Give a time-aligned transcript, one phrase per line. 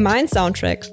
[0.00, 0.86] Mein Soundtrack,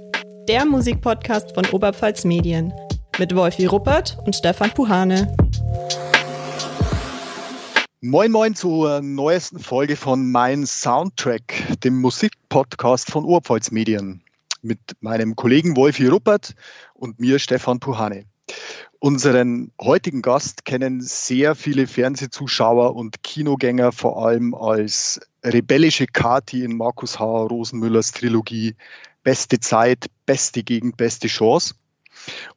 [0.48, 2.74] der Musikpodcast von Oberpfalz Medien
[3.20, 5.32] mit Wolfi Ruppert und Stefan Puhane.
[8.02, 14.24] Moin Moin zur neuesten Folge von Mein Soundtrack, dem Musikpodcast von Oberpfalz Medien
[14.64, 16.56] mit meinem Kollegen Wolfi Ruppert
[16.96, 18.26] und mir Stefan Puhane.
[19.06, 26.76] Unseren heutigen Gast kennen sehr viele Fernsehzuschauer und Kinogänger vor allem als rebellische Kati in
[26.76, 27.24] Markus H.
[27.24, 28.76] Rosenmüllers Trilogie
[29.22, 31.76] Beste Zeit, beste Gegend, beste Chance.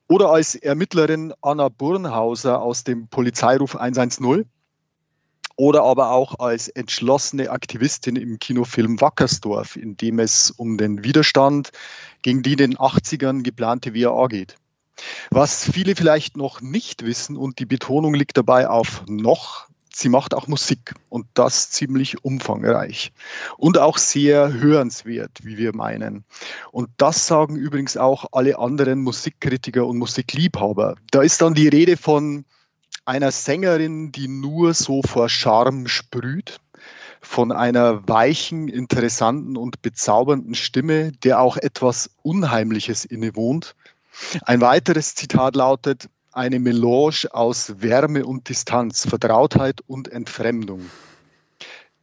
[0.08, 4.46] Oder als Ermittlerin Anna Burnhauser aus dem Polizeiruf 110.
[5.56, 11.72] Oder aber auch als entschlossene Aktivistin im Kinofilm Wackersdorf, in dem es um den Widerstand
[12.22, 14.56] gegen die in den 80ern geplante WAA geht.
[15.30, 20.34] Was viele vielleicht noch nicht wissen und die Betonung liegt dabei auf noch, sie macht
[20.34, 23.12] auch Musik und das ziemlich umfangreich
[23.56, 26.24] und auch sehr hörenswert, wie wir meinen.
[26.70, 30.96] Und das sagen übrigens auch alle anderen Musikkritiker und Musikliebhaber.
[31.10, 32.44] Da ist dann die Rede von
[33.04, 36.60] einer Sängerin, die nur so vor Charme sprüht,
[37.20, 43.74] von einer weichen, interessanten und bezaubernden Stimme, der auch etwas Unheimliches innewohnt
[44.44, 50.90] ein weiteres Zitat lautet, eine Melange aus Wärme und Distanz, Vertrautheit und Entfremdung.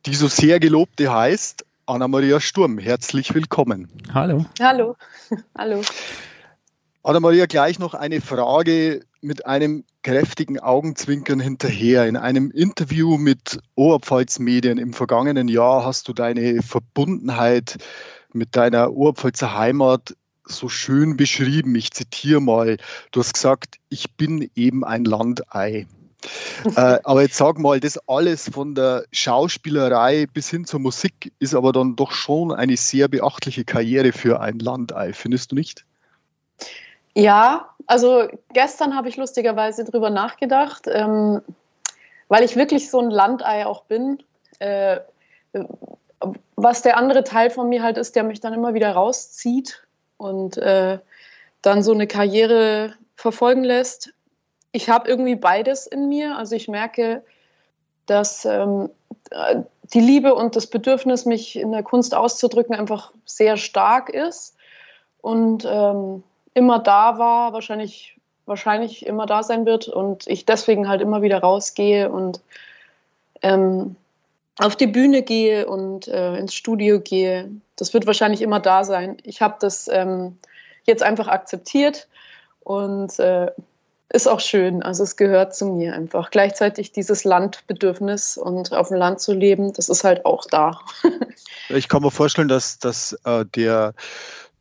[0.06, 2.78] Die so sehr gelobte heißt Anna-Maria Sturm.
[2.78, 3.90] Herzlich willkommen.
[4.14, 4.46] Hallo.
[4.60, 4.96] Hallo.
[5.58, 5.82] Hallo.
[7.04, 12.08] Anna-Maria, gleich noch eine Frage mit einem kräftigen Augenzwinkern hinterher.
[12.08, 17.78] In einem Interview mit Oberpfalz Medien im vergangenen Jahr hast du deine Verbundenheit
[18.34, 21.76] mit deiner Oberpfalzer Heimat so schön beschrieben.
[21.76, 22.78] Ich zitiere mal.
[23.12, 25.88] Du hast gesagt, ich bin eben ein Landei.
[26.76, 31.54] äh, aber jetzt sag mal, das alles von der Schauspielerei bis hin zur Musik ist
[31.54, 35.86] aber dann doch schon eine sehr beachtliche Karriere für ein Landei, findest du nicht?
[37.14, 41.42] Ja, also gestern habe ich lustigerweise drüber nachgedacht, ähm,
[42.28, 44.24] weil ich wirklich so ein Landei auch bin.
[44.59, 45.00] Äh,
[46.56, 49.84] was der andere Teil von mir halt ist, der mich dann immer wieder rauszieht
[50.18, 51.00] und äh,
[51.62, 54.14] dann so eine Karriere verfolgen lässt.
[54.72, 56.38] Ich habe irgendwie beides in mir.
[56.38, 57.24] Also ich merke,
[58.06, 58.90] dass ähm,
[59.94, 64.56] die Liebe und das Bedürfnis, mich in der Kunst auszudrücken, einfach sehr stark ist
[65.22, 66.24] und ähm,
[66.54, 71.40] immer da war, wahrscheinlich, wahrscheinlich immer da sein wird und ich deswegen halt immer wieder
[71.40, 72.42] rausgehe und
[73.42, 73.96] ähm,
[74.58, 77.50] auf die Bühne gehe und äh, ins Studio gehe.
[77.76, 79.18] Das wird wahrscheinlich immer da sein.
[79.24, 80.38] Ich habe das ähm,
[80.86, 82.08] jetzt einfach akzeptiert
[82.62, 83.52] und äh,
[84.10, 84.82] ist auch schön.
[84.82, 86.32] Also es gehört zu mir einfach.
[86.32, 90.80] Gleichzeitig dieses Landbedürfnis und auf dem Land zu leben, das ist halt auch da.
[91.70, 93.94] ich kann mir vorstellen, dass, dass äh, der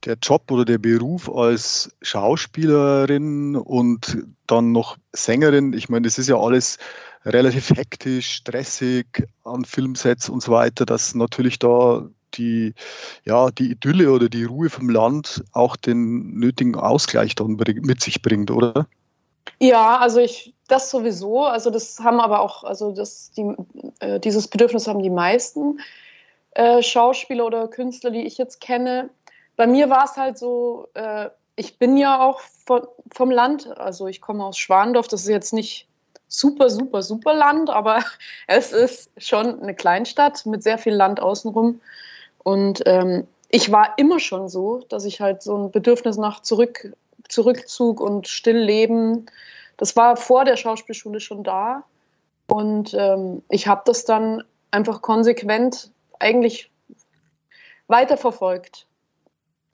[0.04, 6.28] der Job oder der Beruf als Schauspielerin und dann noch Sängerin, ich meine, das ist
[6.28, 6.78] ja alles
[7.24, 9.06] relativ hektisch, stressig
[9.44, 12.74] an Filmsets und so weiter, dass natürlich da die,
[13.24, 18.22] ja, die Idylle oder die Ruhe vom Land auch den nötigen Ausgleich dann mit sich
[18.22, 18.86] bringt, oder?
[19.60, 21.44] Ja, also ich, das sowieso.
[21.44, 23.54] Also das haben aber auch, also das, die,
[24.00, 25.80] äh, dieses Bedürfnis haben die meisten
[26.52, 29.10] äh, Schauspieler oder Künstler, die ich jetzt kenne.
[29.56, 34.06] Bei mir war es halt so, äh, ich bin ja auch von, vom Land, also
[34.06, 35.88] ich komme aus Schwandorf, das ist jetzt nicht
[36.26, 38.02] super, super, super Land, aber
[38.46, 41.80] es ist schon eine Kleinstadt mit sehr viel Land außenrum.
[42.42, 46.92] Und ähm, ich war immer schon so, dass ich halt so ein Bedürfnis nach Zurück,
[47.28, 49.26] Zurückzug und Stillleben,
[49.76, 51.84] das war vor der Schauspielschule schon da.
[52.46, 56.70] Und ähm, ich habe das dann einfach konsequent eigentlich
[57.88, 58.86] weiterverfolgt.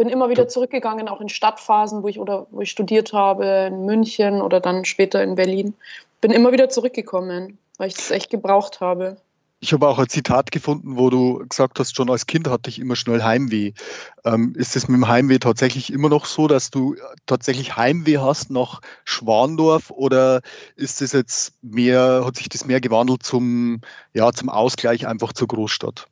[0.00, 3.84] Bin immer wieder zurückgegangen, auch in Stadtphasen, wo ich oder wo ich studiert habe, in
[3.84, 5.74] München oder dann später in Berlin
[6.22, 9.18] bin immer wieder zurückgekommen, weil ich das echt gebraucht habe.
[9.62, 12.78] Ich habe auch ein Zitat gefunden, wo du gesagt hast, schon als Kind hatte ich
[12.78, 13.72] immer schnell Heimweh.
[14.24, 16.96] Ähm, ist es mit dem Heimweh tatsächlich immer noch so, dass du
[17.26, 20.40] tatsächlich Heimweh hast nach Schwandorf oder
[20.76, 23.82] ist es jetzt mehr, hat sich das mehr gewandelt zum,
[24.14, 26.06] ja, zum Ausgleich einfach zur Großstadt?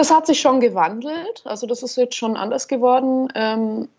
[0.00, 1.42] Das hat sich schon gewandelt.
[1.44, 3.30] Also das ist jetzt schon anders geworden.
[3.34, 3.90] Ähm,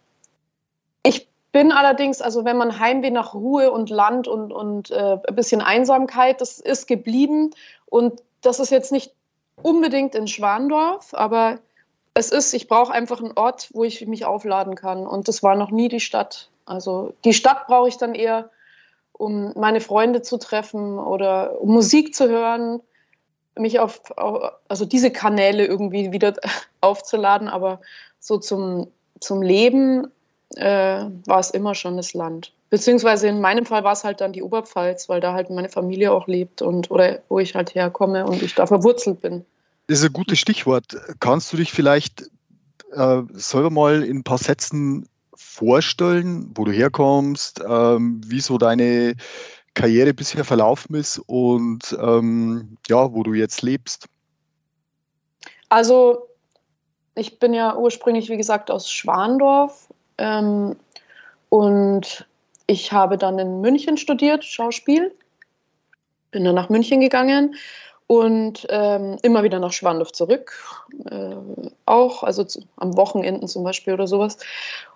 [1.03, 5.36] ich bin allerdings, also wenn man Heimweh nach Ruhe und Land und, und äh, ein
[5.36, 7.51] bisschen Einsamkeit, das ist geblieben.
[7.86, 9.13] Und das ist jetzt nicht
[9.62, 11.59] unbedingt in Schwandorf, aber
[12.15, 15.06] es ist, ich brauche einfach einen Ort, wo ich mich aufladen kann.
[15.06, 16.50] Und das war noch nie die Stadt.
[16.65, 18.50] Also die Stadt brauche ich dann eher,
[19.13, 22.81] um meine Freunde zu treffen oder um Musik zu hören.
[23.57, 24.01] Mich auf,
[24.68, 26.33] also diese Kanäle irgendwie wieder
[26.81, 27.81] aufzuladen, aber
[28.19, 28.88] so zum,
[29.19, 30.07] zum Leben
[30.56, 32.53] äh, war es immer schon das Land.
[32.69, 36.12] Beziehungsweise in meinem Fall war es halt dann die Oberpfalz, weil da halt meine Familie
[36.13, 39.45] auch lebt und oder wo ich halt herkomme und ich da verwurzelt bin.
[39.88, 40.95] Das ist ein gutes Stichwort.
[41.19, 42.30] Kannst du dich vielleicht
[42.94, 49.15] äh, selber mal in ein paar Sätzen vorstellen, wo du herkommst, ähm, wie so deine
[49.73, 54.07] Karriere bisher verlaufen ist und ähm, ja, wo du jetzt lebst?
[55.69, 56.27] Also,
[57.15, 59.88] ich bin ja ursprünglich, wie gesagt, aus Schwandorf
[60.18, 60.75] ähm,
[61.50, 62.27] und
[62.68, 65.13] ich habe dann in München studiert, Schauspiel.
[66.31, 67.56] Bin dann nach München gegangen
[68.07, 70.53] und ähm, immer wieder nach Schwandorf zurück,
[71.09, 71.35] äh,
[71.85, 74.38] auch, also zu, am Wochenenden zum Beispiel oder sowas.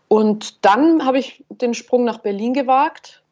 [0.07, 3.23] Und dann habe ich den Sprung nach Berlin gewagt.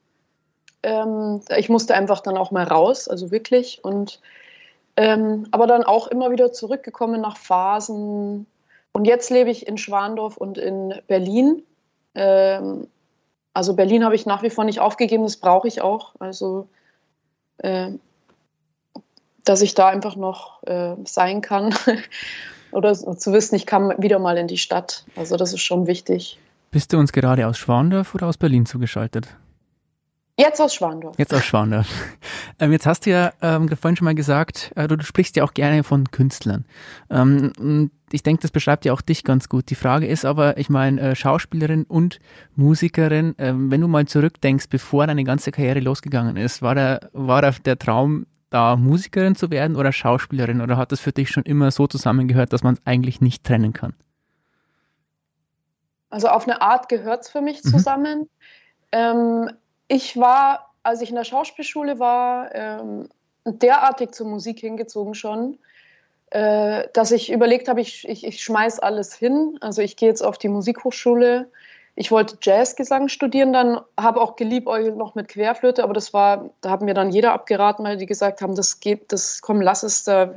[0.84, 3.84] Ähm, ich musste einfach dann auch mal raus, also wirklich.
[3.84, 4.20] Und
[4.96, 8.46] ähm, aber dann auch immer wieder zurückgekommen nach Phasen.
[8.92, 11.64] Und jetzt lebe ich in Schwandorf und in Berlin.
[12.14, 12.88] Ähm,
[13.54, 16.14] also Berlin habe ich nach wie vor nicht aufgegeben, das brauche ich auch.
[16.20, 16.68] Also
[17.58, 17.92] äh,
[19.44, 21.76] dass ich da einfach noch äh, sein kann
[22.72, 25.06] oder zu wissen, ich kann wieder mal in die Stadt.
[25.16, 26.40] Also das ist schon wichtig.
[26.72, 29.28] Bist du uns gerade aus Schwandorf oder aus Berlin zugeschaltet?
[30.38, 31.18] Jetzt aus Schwandorf.
[31.20, 31.88] Jetzt aus Schwandorf.
[32.60, 35.44] Ähm, jetzt hast du ja ähm, vorhin schon mal gesagt, äh, du, du, sprichst ja
[35.44, 36.66] auch gerne von Künstlern.
[37.10, 39.72] Ähm, ich denke, das beschreibt ja auch dich ganz gut.
[39.72, 42.20] Die Frage ist aber, ich meine, äh, Schauspielerin und
[42.56, 47.42] Musikerin, äh, wenn du mal zurückdenkst, bevor deine ganze Karriere losgegangen ist, war der, war
[47.42, 51.44] der, der Traum da Musikerin zu werden oder Schauspielerin oder hat das für dich schon
[51.44, 53.96] immer so zusammengehört, dass man es eigentlich nicht trennen kann?
[56.12, 57.70] Also auf eine Art gehört es für mich mhm.
[57.70, 58.20] zusammen.
[58.20, 58.28] Mhm.
[58.92, 59.50] Ähm,
[59.94, 63.10] ich war, als ich in der Schauspielschule war, ähm,
[63.46, 65.60] derartig zur Musik hingezogen schon,
[66.32, 69.58] äh, dass ich überlegt habe, ich, ich, ich schmeiß alles hin.
[69.62, 71.50] Also ich gehe jetzt auf die Musikhochschule.
[71.96, 76.72] Ich wollte Jazzgesang studieren, dann habe auch geliebäugelt noch mit Querflöte, aber das war, da
[76.72, 80.04] haben mir dann jeder abgeraten, weil die gesagt haben, das geht, das komm, lass es,
[80.04, 80.34] da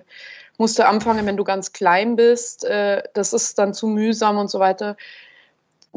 [0.59, 4.51] musst du anfangen, wenn du ganz klein bist, äh, das ist dann zu mühsam und
[4.51, 4.99] so weiter.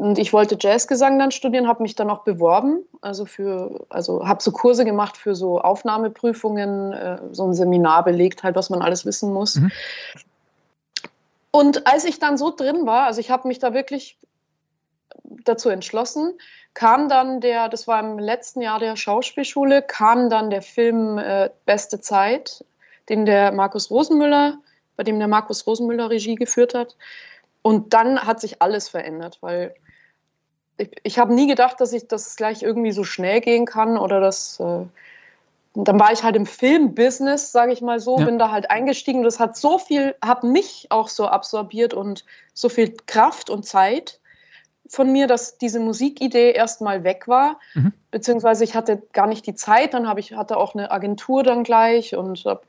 [0.00, 4.42] Und ich wollte Jazzgesang dann studieren, habe mich dann auch beworben, also für, also habe
[4.42, 9.04] so Kurse gemacht für so Aufnahmeprüfungen, äh, so ein Seminar belegt, halt, was man alles
[9.04, 9.56] wissen muss.
[9.56, 9.70] Mhm.
[11.50, 14.16] Und als ich dann so drin war, also ich habe mich da wirklich
[15.44, 16.32] dazu entschlossen,
[16.72, 21.50] kam dann der, das war im letzten Jahr der Schauspielschule, kam dann der Film äh,
[21.66, 22.64] Beste Zeit,
[23.10, 24.56] den der Markus Rosenmüller,
[24.96, 26.96] bei dem der Markus Rosenmüller Regie geführt hat.
[27.60, 29.74] Und dann hat sich alles verändert, weil
[30.80, 34.20] ich, ich habe nie gedacht, dass ich das gleich irgendwie so schnell gehen kann oder
[34.20, 34.60] dass.
[34.60, 34.84] Äh,
[35.74, 38.24] dann war ich halt im Filmbusiness, sage ich mal so, ja.
[38.24, 39.22] bin da halt eingestiegen.
[39.22, 42.24] Das hat so viel, hat mich auch so absorbiert und
[42.54, 44.18] so viel Kraft und Zeit
[44.88, 47.92] von mir, dass diese Musikidee erstmal weg war, mhm.
[48.10, 49.94] beziehungsweise ich hatte gar nicht die Zeit.
[49.94, 52.62] Dann habe ich hatte auch eine Agentur dann gleich und habe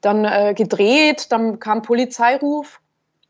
[0.00, 1.30] dann äh, gedreht.
[1.30, 2.80] Dann kam Polizeiruf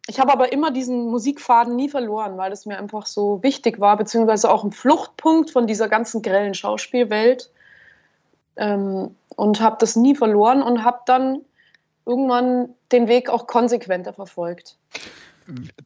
[0.06, 3.96] ich habe aber immer diesen Musikfaden nie verloren, weil es mir einfach so wichtig war,
[3.96, 7.50] beziehungsweise auch ein Fluchtpunkt von dieser ganzen grellen Schauspielwelt.
[8.56, 11.40] Ähm, und habe das nie verloren und habe dann
[12.06, 14.76] irgendwann den Weg auch konsequenter verfolgt.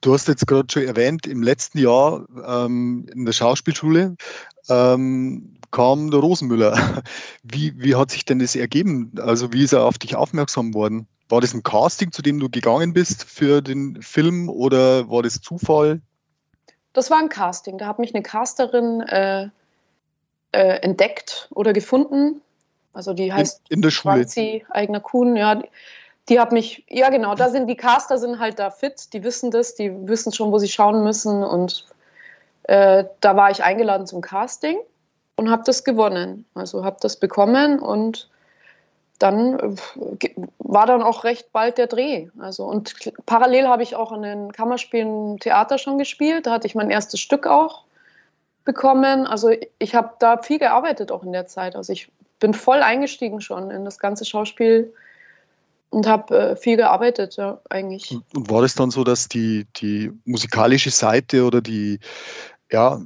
[0.00, 4.16] Du hast jetzt gerade schon erwähnt, im letzten Jahr ähm, in der Schauspielschule
[4.68, 7.02] ähm, kam der Rosenmüller.
[7.42, 9.12] Wie, wie hat sich denn das ergeben?
[9.18, 11.08] Also wie ist er auf dich aufmerksam worden?
[11.28, 15.40] War das ein Casting, zu dem du gegangen bist für den Film oder war das
[15.40, 16.00] Zufall?
[16.94, 17.78] Das war ein Casting.
[17.78, 19.48] Da hat mich eine Casterin äh,
[20.52, 22.40] äh, entdeckt oder gefunden.
[22.92, 24.14] Also die heißt in, in der Schule.
[24.14, 25.36] Franzi Eigner Kuhn.
[25.36, 25.68] Ja, die,
[26.28, 29.50] die hat mich, ja genau, da sind die Caster sind halt da fit, die wissen
[29.50, 31.86] das, die wissen schon, wo sie schauen müssen und
[32.64, 34.78] äh, da war ich eingeladen zum Casting
[35.36, 36.44] und habe das gewonnen.
[36.54, 38.28] Also habe das bekommen und
[39.18, 42.28] dann äh, war dann auch recht bald der Dreh.
[42.38, 42.94] Also und
[43.26, 46.46] parallel habe ich auch in den Kammerspielen Theater schon gespielt.
[46.46, 47.84] Da hatte ich mein erstes Stück auch
[48.64, 49.26] bekommen.
[49.26, 51.74] Also ich habe da viel gearbeitet auch in der Zeit.
[51.74, 54.92] Also ich bin voll eingestiegen schon in das ganze Schauspiel
[55.90, 58.10] und habe äh, viel gearbeitet, ja, eigentlich.
[58.34, 61.98] Und, war es dann so, dass die, die musikalische Seite oder die,
[62.70, 63.00] ja,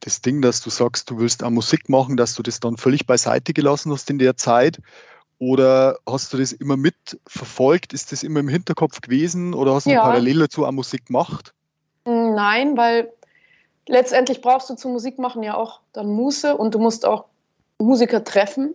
[0.00, 3.06] das Ding, dass du sagst, du willst auch Musik machen, dass du das dann völlig
[3.06, 4.78] beiseite gelassen hast in der Zeit
[5.42, 7.92] oder hast du das immer mitverfolgt?
[7.92, 10.00] Ist das immer im Hinterkopf gewesen oder hast du ja.
[10.00, 11.52] parallel dazu auch Musik gemacht?
[12.04, 13.12] Nein, weil
[13.88, 17.24] letztendlich brauchst du zum Musik machen ja auch dann Muße und du musst auch
[17.78, 18.74] Musiker treffen.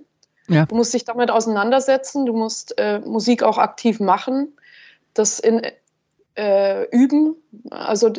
[0.49, 0.65] Ja.
[0.65, 4.57] Du musst dich damit auseinandersetzen, du musst äh, Musik auch aktiv machen,
[5.13, 5.61] das in,
[6.35, 7.37] äh, üben,
[7.69, 8.11] also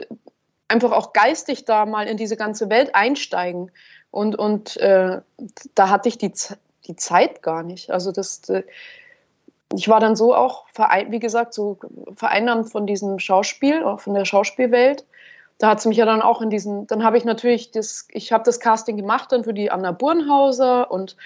[0.69, 3.71] einfach auch geistig da mal in diese ganze Welt einsteigen.
[4.11, 5.21] Und, und äh,
[5.75, 6.33] da hatte ich die,
[6.89, 7.91] die Zeit gar nicht.
[7.91, 8.65] Also das, äh,
[9.75, 10.67] ich war dann so auch,
[11.09, 11.79] wie gesagt, so
[12.17, 15.05] vereinnahmt von diesem Schauspiel, auch von der Schauspielwelt.
[15.59, 18.33] Da hat es mich ja dann auch in diesen, dann habe ich natürlich das, ich
[18.33, 21.17] habe das Casting gemacht dann für die Anna Burnhauser und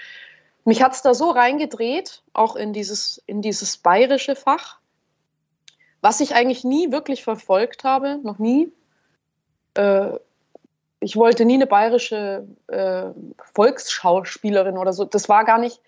[0.65, 4.79] mich hat es da so reingedreht, auch in dieses, in dieses bayerische Fach,
[6.01, 8.71] was ich eigentlich nie wirklich verfolgt habe, noch nie.
[9.75, 10.19] Äh,
[11.03, 13.05] ich wollte nie eine bayerische äh,
[13.53, 15.05] Volksschauspielerin oder so.
[15.05, 15.81] Das war gar nicht,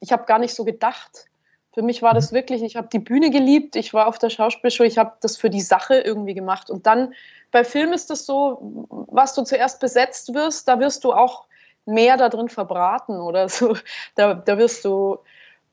[0.00, 1.26] ich habe gar nicht so gedacht.
[1.72, 2.36] Für mich war das mhm.
[2.36, 5.50] wirklich, ich habe die Bühne geliebt, ich war auf der Schauspielschule, ich habe das für
[5.50, 6.70] die Sache irgendwie gemacht.
[6.70, 7.14] Und dann
[7.50, 11.46] bei Film ist das so, was du zuerst besetzt wirst, da wirst du auch
[11.84, 13.76] mehr da drin verbraten oder so.
[14.14, 15.18] Da, da wirst du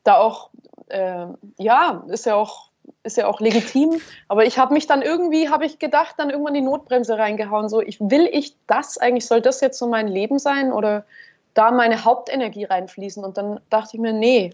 [0.04, 0.50] da auch,
[0.88, 1.28] äh,
[1.58, 2.70] ja, ist ja auch,
[3.04, 4.02] ist ja auch legitim.
[4.28, 7.70] Aber ich habe mich dann irgendwie, habe ich gedacht, dann irgendwann die Notbremse reingehauen.
[7.70, 11.06] So, ich will ich das eigentlich, soll das jetzt so mein Leben sein oder
[11.54, 13.24] da meine Hauptenergie reinfließen?
[13.24, 14.52] Und dann dachte ich mir, nee,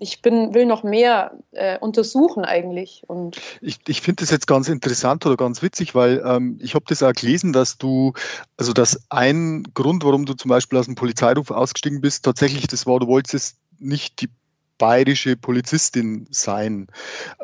[0.00, 3.02] ich bin, will noch mehr äh, untersuchen eigentlich.
[3.08, 6.84] Und ich ich finde das jetzt ganz interessant oder ganz witzig, weil ähm, ich habe
[6.88, 8.12] das auch gelesen, dass du,
[8.56, 12.86] also dass ein Grund, warum du zum Beispiel aus dem Polizeiruf ausgestiegen bist, tatsächlich das
[12.86, 14.28] war, du wolltest nicht die
[14.78, 16.86] bayerische Polizistin sein.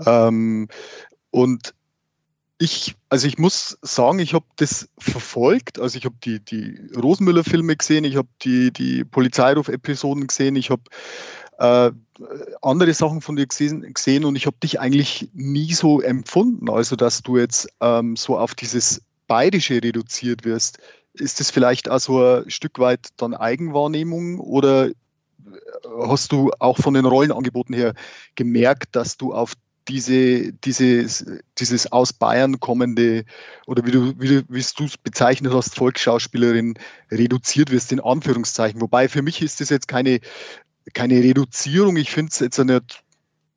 [0.07, 0.69] Ähm,
[1.31, 1.75] und
[2.59, 5.79] ich, also ich muss sagen, ich habe das verfolgt.
[5.79, 10.83] Also ich habe die, die Rosenmüller-Filme gesehen, ich habe die, die Polizeiruf-Episoden gesehen, ich habe
[11.59, 11.91] äh,
[12.63, 16.97] andere Sachen von dir gesehen, gesehen und ich habe dich eigentlich nie so empfunden, also
[16.97, 20.79] dass du jetzt ähm, so auf dieses Bayerische reduziert wirst.
[21.15, 24.91] Ist das vielleicht also ein Stück weit dann Eigenwahrnehmung oder
[26.07, 27.95] hast du auch von den Rollenangeboten her
[28.35, 29.55] gemerkt, dass du auf
[29.89, 31.27] diese, dieses,
[31.59, 33.25] dieses aus Bayern kommende
[33.67, 36.79] oder wie du, wie, du, es bezeichnet hast, Volksschauspielerin
[37.11, 38.81] reduziert wirst, in Anführungszeichen.
[38.81, 40.21] Wobei für mich ist das jetzt keine
[40.93, 41.97] keine Reduzierung.
[41.97, 43.03] Ich finde es jetzt nicht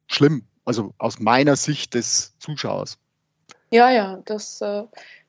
[0.08, 2.98] schlimm, also aus meiner Sicht des Zuschauers.
[3.70, 4.84] Ja, ja, das äh,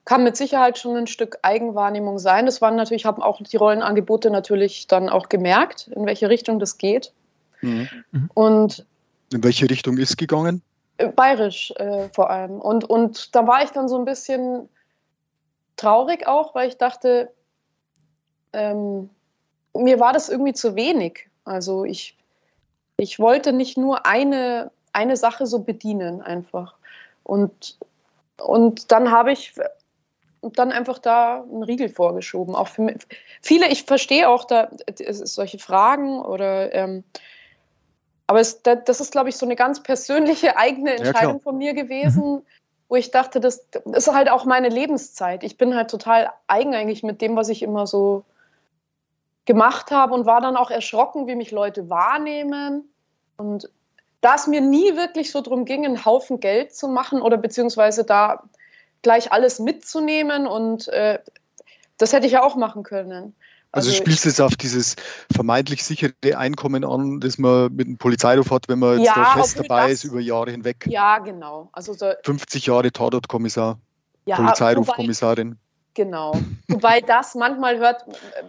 [0.09, 2.47] kann mit Sicherheit schon ein Stück Eigenwahrnehmung sein.
[2.47, 6.79] Das waren natürlich, haben auch die Rollenangebote natürlich dann auch gemerkt, in welche Richtung das
[6.79, 7.13] geht.
[7.61, 7.91] Mhm.
[8.33, 8.87] Und
[9.31, 10.63] in welche Richtung ist gegangen?
[10.97, 12.59] Äh, bayerisch äh, vor allem.
[12.59, 14.71] Und, und da war ich dann so ein bisschen
[15.77, 17.31] traurig auch, weil ich dachte,
[18.55, 19.11] ähm,
[19.75, 21.29] mir war das irgendwie zu wenig.
[21.45, 22.17] Also ich,
[22.97, 26.77] ich wollte nicht nur eine, eine Sache so bedienen einfach.
[27.25, 27.77] Und,
[28.39, 29.53] und dann habe ich
[30.43, 32.55] dann einfach da einen Riegel vorgeschoben.
[32.55, 32.97] Auch für mich.
[33.43, 37.05] viele, ich verstehe auch da solche Fragen oder ähm,
[38.29, 41.73] aber es, das ist, glaube ich, so eine ganz persönliche eigene Entscheidung ja, von mir
[41.73, 42.43] gewesen, mhm.
[42.89, 45.43] wo ich dachte, das, das ist halt auch meine Lebenszeit.
[45.43, 48.25] Ich bin halt total eigen eigentlich mit dem, was ich immer so
[49.47, 52.93] gemacht habe und war dann auch erschrocken, wie mich Leute wahrnehmen.
[53.39, 53.71] Und
[54.21, 58.05] da es mir nie wirklich so darum ging, einen Haufen Geld zu machen oder beziehungsweise
[58.05, 58.43] da
[59.03, 61.19] gleich alles mitzunehmen und äh,
[61.99, 63.35] das hätte ich ja auch machen können.
[63.71, 64.97] Also, also spielst du jetzt auf dieses
[65.31, 69.43] vermeintlich sichere Einkommen an, das man mit einem Polizeiruf hat, wenn man jetzt ja, da
[69.43, 70.87] fest dabei das, ist über Jahre hinweg?
[70.89, 71.69] Ja, genau.
[71.73, 73.79] Also so 50 Jahre Tatortkommissar,
[74.25, 75.59] ja, Polizeirufkommissarin.
[75.93, 76.33] Genau.
[76.69, 78.05] Wobei das manchmal hört,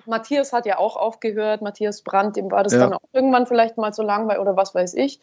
[0.06, 2.80] Matthias hat ja auch aufgehört, Matthias Brandt, dem war das ja.
[2.80, 5.20] dann auch irgendwann vielleicht mal so langweilig oder was weiß ich.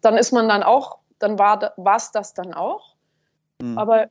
[0.00, 2.94] Dann ist man dann auch, dann war es das dann auch.
[3.60, 3.78] Mhm.
[3.78, 4.08] Aber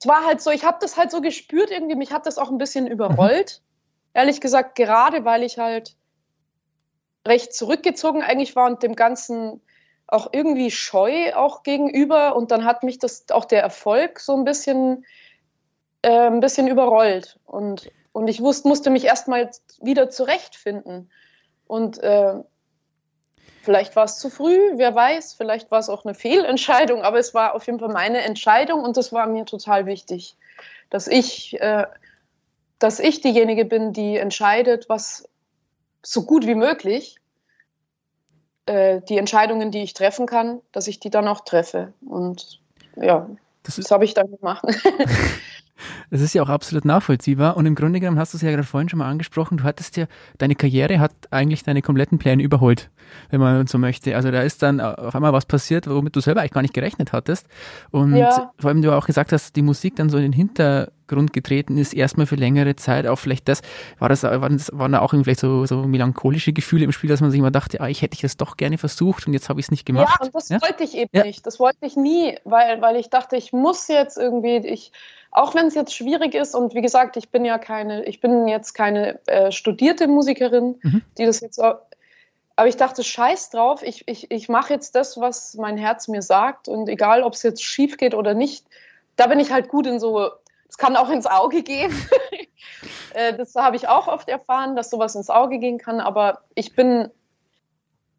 [0.00, 2.50] es war halt so, ich habe das halt so gespürt irgendwie, mich hat das auch
[2.50, 3.60] ein bisschen überrollt.
[3.60, 4.10] Mhm.
[4.14, 5.94] Ehrlich gesagt, gerade weil ich halt
[7.26, 9.60] recht zurückgezogen eigentlich war und dem Ganzen
[10.06, 14.44] auch irgendwie scheu auch gegenüber und dann hat mich das auch der Erfolg so ein
[14.44, 15.04] bisschen
[16.02, 17.38] äh, ein bisschen überrollt.
[17.44, 21.10] Und, und ich wusste, musste mich erstmal wieder zurechtfinden.
[21.66, 22.34] Und äh,
[23.62, 27.34] vielleicht war es zu früh, wer weiß, vielleicht war es auch eine Fehlentscheidung, aber es
[27.34, 30.36] war auf jeden Fall meine Entscheidung und das war mir total wichtig,
[30.88, 31.86] dass ich, äh,
[32.78, 35.28] dass ich diejenige bin, die entscheidet, was
[36.02, 37.16] so gut wie möglich
[38.66, 41.92] äh, die Entscheidungen, die ich treffen kann, dass ich die dann auch treffe.
[42.06, 42.60] Und
[42.96, 43.28] ja,
[43.62, 44.64] das, das habe ich dann gemacht.
[46.10, 47.56] Das ist ja auch absolut nachvollziehbar.
[47.56, 49.96] Und im Grunde genommen hast du es ja gerade vorhin schon mal angesprochen, du hattest
[49.96, 50.06] ja,
[50.38, 52.90] deine Karriere hat eigentlich deine kompletten Pläne überholt,
[53.30, 54.16] wenn man so möchte.
[54.16, 57.12] Also da ist dann auf einmal was passiert, womit du selber eigentlich gar nicht gerechnet
[57.12, 57.46] hattest.
[57.90, 58.52] Und ja.
[58.58, 61.94] vor allem du auch gesagt hast, die Musik dann so in den Hintergrund getreten ist,
[61.94, 63.06] erstmal für längere Zeit.
[63.06, 63.62] Auch vielleicht das,
[63.98, 67.10] war das, waren, das, waren da auch irgendwie vielleicht so, so melancholische Gefühle im Spiel,
[67.10, 69.48] dass man sich immer dachte, ah, ich hätte ich das doch gerne versucht und jetzt
[69.48, 70.16] habe ich es nicht gemacht.
[70.18, 70.60] Ja, und das ja?
[70.62, 71.24] wollte ich eben ja.
[71.24, 71.46] nicht.
[71.46, 74.92] Das wollte ich nie, weil, weil ich dachte, ich muss jetzt irgendwie, ich,
[75.30, 78.48] auch wenn es jetzt schwierig ist und wie gesagt, ich bin ja keine, ich bin
[78.48, 81.02] jetzt keine äh, studierte Musikerin, mhm.
[81.18, 81.76] die das jetzt auch,
[82.60, 86.20] aber ich dachte, scheiß drauf, ich, ich, ich mache jetzt das, was mein Herz mir
[86.20, 86.68] sagt.
[86.68, 88.66] Und egal, ob es jetzt schief geht oder nicht,
[89.16, 90.30] da bin ich halt gut in so,
[90.68, 91.90] es kann auch ins Auge gehen.
[93.12, 95.98] Äh, das habe ich auch oft erfahren, dass sowas ins Auge gehen kann.
[95.98, 97.10] Aber ich bin,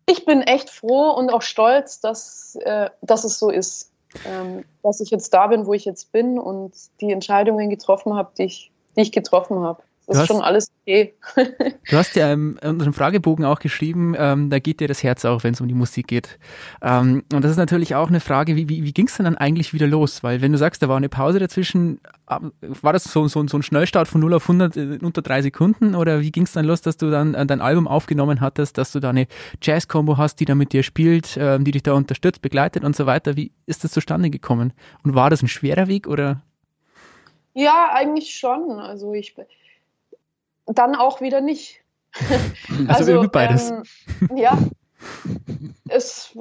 [0.05, 3.90] ich bin echt froh und auch stolz, dass, äh, dass es so ist.
[4.25, 8.31] Ähm, dass ich jetzt da bin, wo ich jetzt bin und die Entscheidungen getroffen habe,
[8.37, 9.83] die ich, die ich getroffen habe.
[10.07, 11.13] Das ist schon alles okay.
[11.35, 15.43] du hast ja in unserem Fragebogen auch geschrieben, ähm, da geht dir das Herz auch,
[15.43, 16.39] wenn es um die Musik geht.
[16.81, 19.37] Ähm, und das ist natürlich auch eine Frage, wie, wie, wie ging es denn dann
[19.37, 20.23] eigentlich wieder los?
[20.23, 23.63] Weil wenn du sagst, da war eine Pause dazwischen, war das so, so, so ein
[23.63, 25.95] Schnellstart von 0 auf 100 in unter drei Sekunden?
[25.95, 28.91] Oder wie ging es dann los, dass du dann äh, dein Album aufgenommen hattest, dass
[28.91, 29.27] du da eine
[29.61, 33.05] Jazz-Combo hast, die da mit dir spielt, ähm, die dich da unterstützt, begleitet und so
[33.05, 33.37] weiter?
[33.37, 34.73] Wie ist das zustande gekommen?
[35.03, 36.41] Und war das ein schwerer Weg oder?
[37.53, 38.71] Ja, eigentlich schon.
[38.79, 39.35] Also ich
[40.65, 41.81] dann auch wieder nicht.
[42.87, 43.71] also, also beides.
[43.71, 43.83] Ähm,
[44.35, 44.57] ja.
[45.89, 46.37] Es,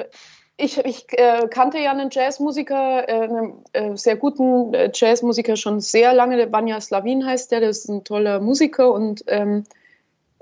[0.56, 5.80] ich, ich äh, kannte ja einen Jazzmusiker, äh, einen äh, sehr guten äh, Jazzmusiker schon
[5.80, 9.64] sehr lange, der Banja Slavin heißt der, der ist ein toller Musiker und ähm,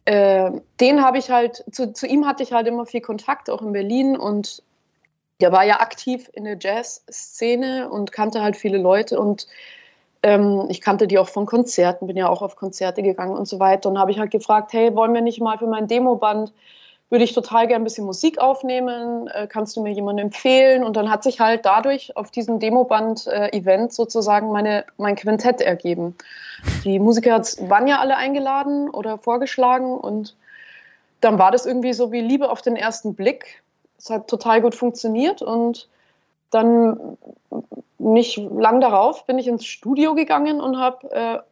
[0.07, 3.63] äh, den habe ich halt, zu, zu, ihm hatte ich halt immer viel Kontakt, auch
[3.63, 4.63] in Berlin und
[5.41, 9.47] der war ja aktiv in der Jazzszene und kannte halt viele Leute und
[10.23, 13.59] ähm, ich kannte die auch von Konzerten, bin ja auch auf Konzerte gegangen und so
[13.59, 13.89] weiter.
[13.89, 16.53] Und habe ich halt gefragt, hey, wollen wir nicht mal für mein Demoband,
[17.11, 20.85] würde ich total gerne ein bisschen Musik aufnehmen, äh, kannst du mir jemanden empfehlen?
[20.85, 26.17] Und dann hat sich halt dadurch auf diesem Demoband-Event äh, sozusagen meine, mein Quintett ergeben.
[26.85, 30.37] Die Musiker waren ja alle eingeladen oder vorgeschlagen und
[31.21, 33.63] dann war das irgendwie so wie Liebe auf den ersten Blick.
[33.97, 35.89] Es hat total gut funktioniert und
[36.51, 37.17] dann
[37.99, 41.45] nicht lang darauf bin ich ins Studio gegangen und habe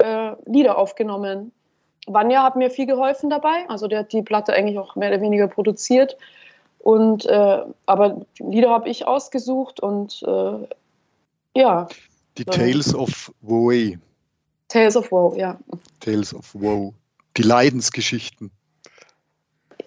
[0.00, 1.52] äh, äh, Lieder aufgenommen.
[2.06, 5.20] Vanya hat mir viel geholfen dabei, also der hat die Platte eigentlich auch mehr oder
[5.20, 6.16] weniger produziert.
[6.78, 10.66] Und äh, aber Lieder habe ich ausgesucht und äh,
[11.58, 11.88] ja.
[12.36, 13.98] Die Tales of Woe.
[14.68, 15.58] Tales of Woe, ja.
[16.00, 16.92] Tales of Woe.
[17.36, 18.50] Die Leidensgeschichten.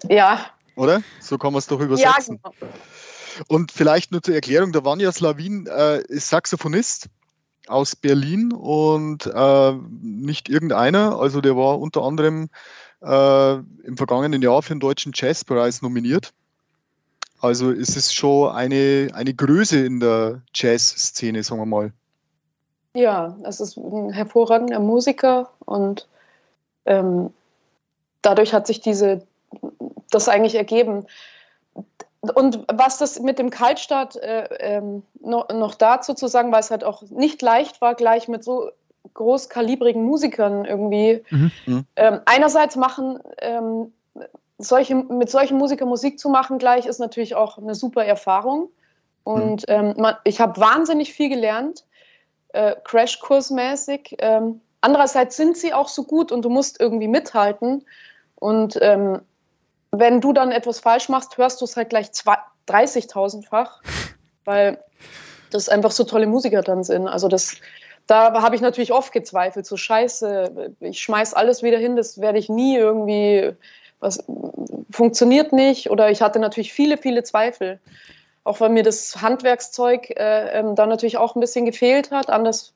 [0.08, 0.46] Ja.
[0.74, 1.02] Oder?
[1.20, 2.40] So kann man es doch übersetzen.
[2.42, 2.74] Ja, genau.
[3.46, 7.08] Und vielleicht nur zur Erklärung, der Vanya Slavin äh, ist Saxophonist
[7.68, 11.18] aus Berlin und äh, nicht irgendeiner.
[11.18, 12.48] Also der war unter anderem
[13.02, 16.32] äh, im vergangenen Jahr für den Deutschen Jazzpreis nominiert.
[17.40, 21.92] Also es ist schon eine, eine Größe in der Jazzszene, sagen wir mal.
[22.94, 26.08] Ja, es ist ein hervorragender Musiker und
[26.84, 27.30] ähm,
[28.22, 29.22] dadurch hat sich diese,
[30.10, 31.06] das eigentlich ergeben
[32.20, 36.70] und was das mit dem Kaltstart äh, ähm, noch, noch, dazu zu sagen, weil es
[36.70, 38.70] halt auch nicht leicht war, gleich mit so
[39.14, 41.22] großkalibrigen Musikern irgendwie.
[41.30, 41.52] Mhm.
[41.66, 41.86] mhm.
[41.96, 43.92] Ähm, einerseits machen ähm,
[44.58, 48.70] solche, mit solchen Musikern Musik zu machen gleich ist natürlich auch eine super Erfahrung.
[49.22, 49.74] Und mhm.
[49.74, 51.84] Ähm, man, ich habe wahnsinnig viel gelernt,
[52.48, 54.16] äh, Crashkursmäßig.
[54.18, 57.84] Ähm, andererseits sind sie auch so gut und du musst irgendwie mithalten.
[58.36, 59.20] Und ähm,
[59.90, 63.80] wenn du dann etwas falsch machst, hörst du es halt gleich 30.000-fach,
[64.44, 64.82] weil
[65.50, 67.08] das einfach so tolle Musiker dann sind.
[67.08, 67.56] Also das,
[68.06, 72.38] da habe ich natürlich oft gezweifelt, so scheiße, ich schmeiß alles wieder hin, das werde
[72.38, 73.52] ich nie irgendwie,
[74.00, 74.24] was
[74.90, 75.90] funktioniert nicht.
[75.90, 77.80] Oder ich hatte natürlich viele, viele Zweifel.
[78.44, 82.30] Auch weil mir das Handwerkszeug äh, ähm, dann natürlich auch ein bisschen gefehlt hat.
[82.30, 82.72] Anders,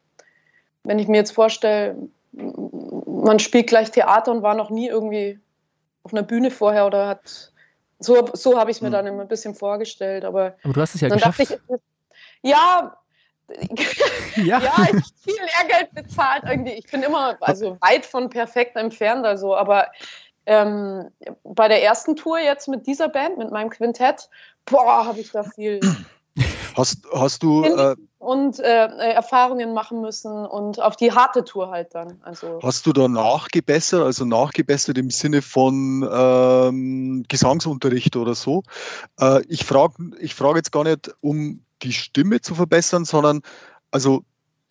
[0.85, 1.97] wenn ich mir jetzt vorstelle,
[2.33, 5.39] man spielt gleich Theater und war noch nie irgendwie
[6.03, 7.53] auf einer Bühne vorher oder hat.
[7.99, 8.93] So, so habe ich es mir hm.
[8.93, 10.25] dann immer ein bisschen vorgestellt.
[10.25, 11.41] Aber, aber du hast es ja geschafft.
[11.41, 11.57] Ich,
[12.43, 12.97] ja,
[14.37, 14.45] ja.
[14.45, 16.73] ja, ich habe viel Lehrgeld bezahlt irgendwie.
[16.73, 19.89] Ich bin immer also weit von perfekt entfernt, also, aber
[20.47, 21.11] ähm,
[21.45, 24.29] bei der ersten Tour jetzt mit dieser Band, mit meinem Quintett,
[24.65, 25.81] boah, habe ich da viel
[26.77, 31.93] Hast, hast du äh, und äh, Erfahrungen machen müssen und auf die harte Tour halt
[31.93, 32.21] dann.
[32.23, 38.63] Also hast du da nachgebessert, also nachgebessert im Sinne von ähm, Gesangsunterricht oder so?
[39.19, 43.43] Äh, ich frage ich frag jetzt gar nicht, um die Stimme zu verbessern, sondern
[43.91, 44.23] also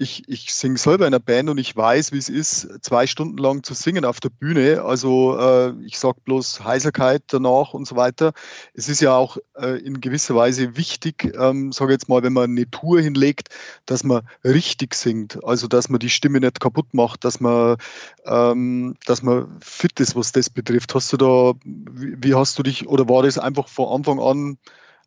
[0.01, 3.37] ich, ich singe selber in einer Band und ich weiß, wie es ist, zwei Stunden
[3.37, 4.81] lang zu singen auf der Bühne.
[4.83, 8.33] Also äh, ich sage bloß Heiserkeit danach und so weiter.
[8.73, 12.49] Es ist ja auch äh, in gewisser Weise wichtig, ähm, sage jetzt mal, wenn man
[12.49, 13.49] eine Tour hinlegt,
[13.85, 15.43] dass man richtig singt.
[15.43, 17.77] Also dass man die Stimme nicht kaputt macht, dass man,
[18.25, 20.95] ähm, dass man fit ist, was das betrifft.
[20.95, 24.57] Hast du da, wie, hast du dich, oder war das einfach von Anfang an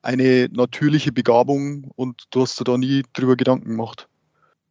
[0.02, 4.08] eine natürliche Begabung und du hast da nie drüber Gedanken gemacht?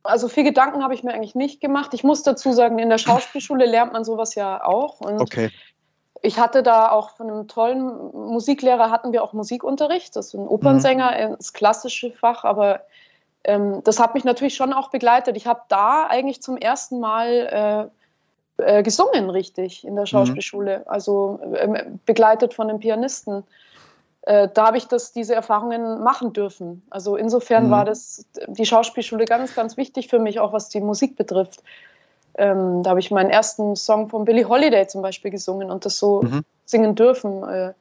[0.03, 1.93] Also viel Gedanken habe ich mir eigentlich nicht gemacht.
[1.93, 4.99] Ich muss dazu sagen, in der Schauspielschule lernt man sowas ja auch.
[4.99, 5.49] Und okay.
[6.21, 10.15] ich hatte da auch von einem tollen Musiklehrer hatten wir auch Musikunterricht.
[10.15, 11.35] Das ist ein Opernsänger, mhm.
[11.37, 12.81] das klassische Fach, aber
[13.45, 15.37] ähm, das hat mich natürlich schon auch begleitet.
[15.37, 17.89] Ich habe da eigentlich zum ersten Mal
[18.57, 20.07] äh, äh, gesungen, richtig, in der mhm.
[20.07, 20.79] Schauspielschule.
[20.79, 20.83] Mhm.
[20.87, 23.43] Also äh, begleitet von einem Pianisten
[24.25, 26.83] äh, da habe ich das, diese Erfahrungen machen dürfen.
[26.89, 27.71] Also insofern mhm.
[27.71, 31.61] war das die Schauspielschule ganz, ganz wichtig für mich, auch was die Musik betrifft.
[32.35, 35.97] Ähm, da habe ich meinen ersten Song von Billie Holiday zum Beispiel gesungen und das
[35.97, 36.43] so mhm.
[36.65, 37.43] singen dürfen.
[37.43, 37.73] Äh,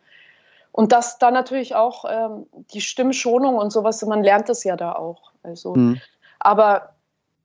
[0.72, 4.92] und das dann natürlich auch ähm, die Stimmschonung und sowas, man lernt das ja da
[4.92, 5.30] auch.
[5.44, 6.00] Also, mhm.
[6.40, 6.94] Aber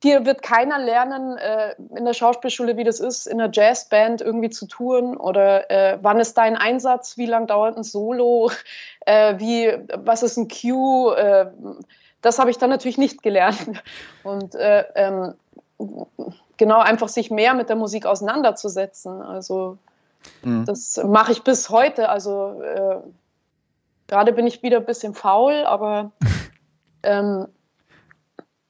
[0.04, 4.50] dir wird keiner lernen äh, in der Schauspielschule, wie das ist, in einer Jazzband irgendwie
[4.50, 8.52] zu touren oder äh, wann ist dein Einsatz, wie lang dauert ein Solo,
[9.06, 11.16] äh, wie, was ist ein Cue.
[11.16, 11.48] Äh,
[12.22, 13.84] das habe ich dann natürlich nicht gelernt.
[14.24, 15.34] Und äh, ähm,
[16.58, 19.22] genau einfach sich mehr mit der Musik auseinanderzusetzen.
[19.22, 19.78] Also
[20.44, 20.66] mhm.
[20.66, 22.10] das mache ich bis heute.
[22.10, 22.98] Also äh,
[24.08, 26.12] gerade bin ich wieder ein bisschen faul, aber
[27.04, 27.48] ähm,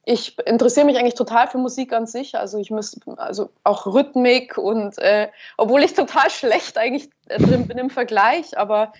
[0.08, 2.34] ich interessiere mich eigentlich total für Musik an sich.
[2.34, 7.76] Also ich muss, also auch Rhythmik und äh, obwohl ich total schlecht eigentlich drin bin
[7.76, 8.94] im Vergleich, aber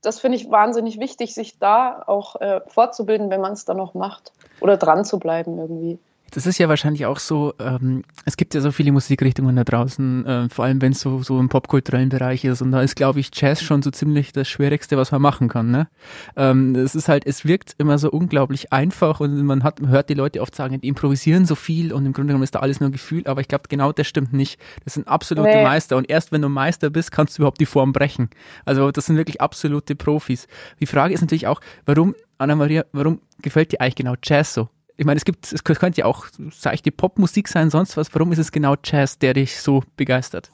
[0.00, 3.92] das finde ich wahnsinnig wichtig, sich da auch äh, fortzubilden, wenn man es dann noch
[3.92, 5.98] macht oder dran zu bleiben irgendwie.
[6.30, 10.26] Das ist ja wahrscheinlich auch so, ähm, es gibt ja so viele Musikrichtungen da draußen,
[10.26, 12.62] äh, vor allem wenn es so, so im popkulturellen Bereich ist.
[12.62, 15.70] Und da ist, glaube ich, Jazz schon so ziemlich das Schwierigste, was man machen kann.
[15.70, 15.88] Ne?
[16.36, 20.08] Ähm, es ist halt, es wirkt immer so unglaublich einfach und man hat, man hört
[20.08, 22.80] die Leute oft sagen, die improvisieren so viel und im Grunde genommen ist da alles
[22.80, 24.60] nur Gefühl, aber ich glaube, genau das stimmt nicht.
[24.84, 25.62] Das sind absolute nee.
[25.62, 28.30] Meister und erst wenn du Meister bist, kannst du überhaupt die Form brechen.
[28.64, 30.46] Also das sind wirklich absolute Profis.
[30.80, 34.68] Die Frage ist natürlich auch, warum, Anna-Maria, warum gefällt dir eigentlich genau Jazz so?
[35.00, 38.14] Ich meine, es gibt, es könnte ja auch seichte Popmusik sein, sonst was.
[38.14, 40.52] Warum ist es genau Jazz, der dich so begeistert?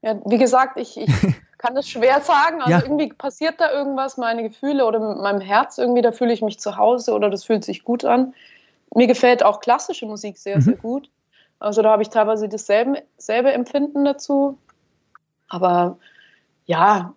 [0.00, 1.06] Ja, wie gesagt, ich, ich
[1.58, 2.62] kann das schwer sagen.
[2.62, 2.82] Also ja.
[2.82, 6.60] irgendwie passiert da irgendwas, meine Gefühle oder mit meinem Herz irgendwie, da fühle ich mich
[6.60, 8.32] zu Hause oder das fühlt sich gut an.
[8.94, 10.62] Mir gefällt auch klassische Musik sehr, mhm.
[10.62, 11.10] sehr gut.
[11.58, 14.56] Also da habe ich teilweise dasselbe selbe Empfinden dazu.
[15.50, 15.98] Aber
[16.64, 17.12] ja.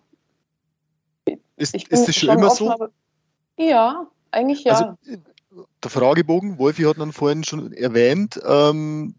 [1.56, 2.66] Ist, ist das schon immer so?
[2.66, 2.90] Mal,
[3.56, 4.74] ja, eigentlich ja.
[4.74, 5.22] Also,
[5.86, 9.14] der Fragebogen, Wolfi hat dann vorhin schon erwähnt, ähm,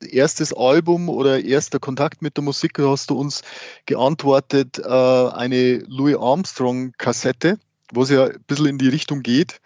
[0.00, 3.42] erstes Album oder erster Kontakt mit der Musik, hast du uns
[3.86, 7.58] geantwortet, äh, eine Louis Armstrong-Kassette,
[7.92, 9.60] was ja ein bisschen in die Richtung geht,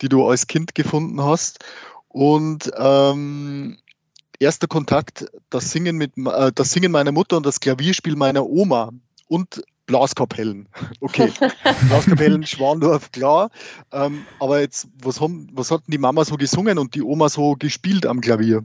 [0.00, 1.58] die du als Kind gefunden hast.
[2.08, 3.76] Und ähm,
[4.38, 8.92] erster Kontakt, das Singen, mit, äh, das Singen meiner Mutter und das Klavierspiel meiner Oma.
[9.28, 10.68] Und Blaskapellen.
[11.02, 11.30] Okay,
[11.88, 13.50] Blaskapellen, Schwandorf, klar.
[13.92, 17.28] Ähm, aber jetzt, was, haben, was hat denn die Mama so gesungen und die Oma
[17.28, 18.64] so gespielt am Klavier?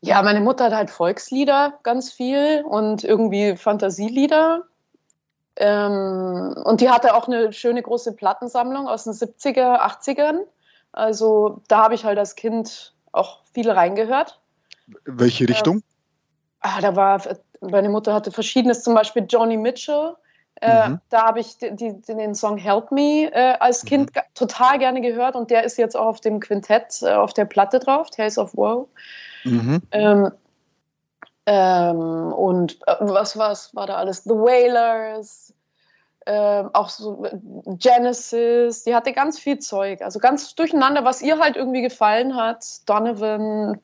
[0.00, 4.62] Ja, meine Mutter hat halt Volkslieder ganz viel und irgendwie Fantasielieder.
[5.56, 10.38] Ähm, und die hatte auch eine schöne große Plattensammlung aus den 70er, 80ern.
[10.92, 14.40] Also da habe ich halt als Kind auch viel reingehört.
[15.04, 15.76] Welche Richtung?
[15.76, 15.82] Ähm,
[16.60, 17.20] ah, da war
[17.60, 20.16] meine Mutter hatte verschiedenes, zum Beispiel Joni Mitchell.
[20.60, 21.00] Äh, mhm.
[21.08, 24.20] Da habe ich die, die, den Song Help Me äh, als Kind mhm.
[24.34, 27.78] total gerne gehört und der ist jetzt auch auf dem Quintett, äh, auf der Platte
[27.78, 28.86] drauf, Tales of Woe.
[29.44, 29.80] Mhm.
[29.92, 30.30] Ähm,
[31.46, 34.24] ähm, und äh, was, was war da alles?
[34.24, 35.54] The Wailers,
[36.26, 37.26] ähm, auch so
[37.78, 42.64] Genesis, die hatte ganz viel Zeug, also ganz durcheinander, was ihr halt irgendwie gefallen hat.
[42.86, 43.80] Donovan,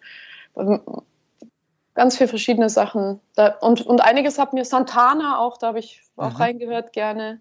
[1.97, 3.21] ganz viele verschiedene Sachen.
[3.35, 6.37] Da, und, und einiges hat mir Santana auch, da habe ich auch mhm.
[6.37, 7.41] reingehört gerne.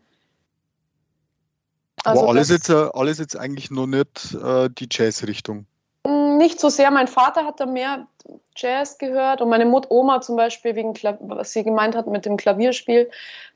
[2.04, 5.66] Also Aber alles, das, jetzt, alles jetzt eigentlich nur nicht äh, die Jazz-Richtung.
[6.06, 6.90] Mm, nicht so sehr.
[6.92, 8.08] Mein Vater hat da mehr
[8.56, 12.38] Jazz gehört und meine Mutter Oma zum Beispiel, wegen was sie gemeint hat mit dem
[12.38, 13.10] Klavierspiel,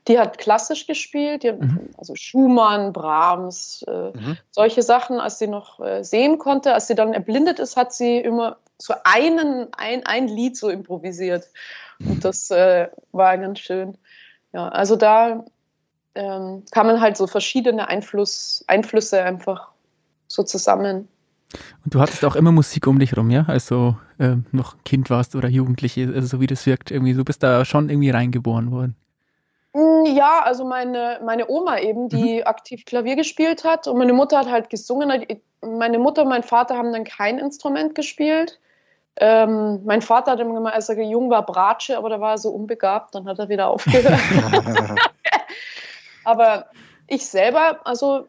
[0.08, 1.90] die hat klassisch gespielt, hat, mhm.
[1.96, 4.36] also Schumann, Brahms, äh, mhm.
[4.50, 6.74] solche Sachen, als sie noch äh, sehen konnte.
[6.74, 11.48] Als sie dann erblindet ist, hat sie immer so einen, ein, ein Lied so improvisiert.
[12.00, 13.96] Und das äh, war ganz schön.
[14.52, 15.44] Ja, also da
[16.14, 19.68] ähm, kann man halt so verschiedene Einfluss, Einflüsse einfach
[20.28, 21.08] so zusammen.
[21.84, 23.44] Und du hattest auch immer Musik um dich rum, ja?
[23.48, 27.42] Also äh, noch Kind warst oder Jugendliche, also so wie das wirkt, irgendwie, du bist
[27.42, 28.96] da schon irgendwie reingeboren worden.
[29.72, 32.46] Mm, ja, also meine, meine Oma eben, die mhm.
[32.46, 35.24] aktiv Klavier gespielt hat und meine Mutter hat halt gesungen.
[35.60, 38.58] Meine Mutter und mein Vater haben dann kein Instrument gespielt.
[39.16, 42.50] Ähm, mein Vater hat immer, als er jung war, Bratsche, aber da war er so
[42.50, 44.18] unbegabt, dann hat er wieder aufgehört.
[46.24, 46.66] aber
[47.06, 48.28] ich selber, also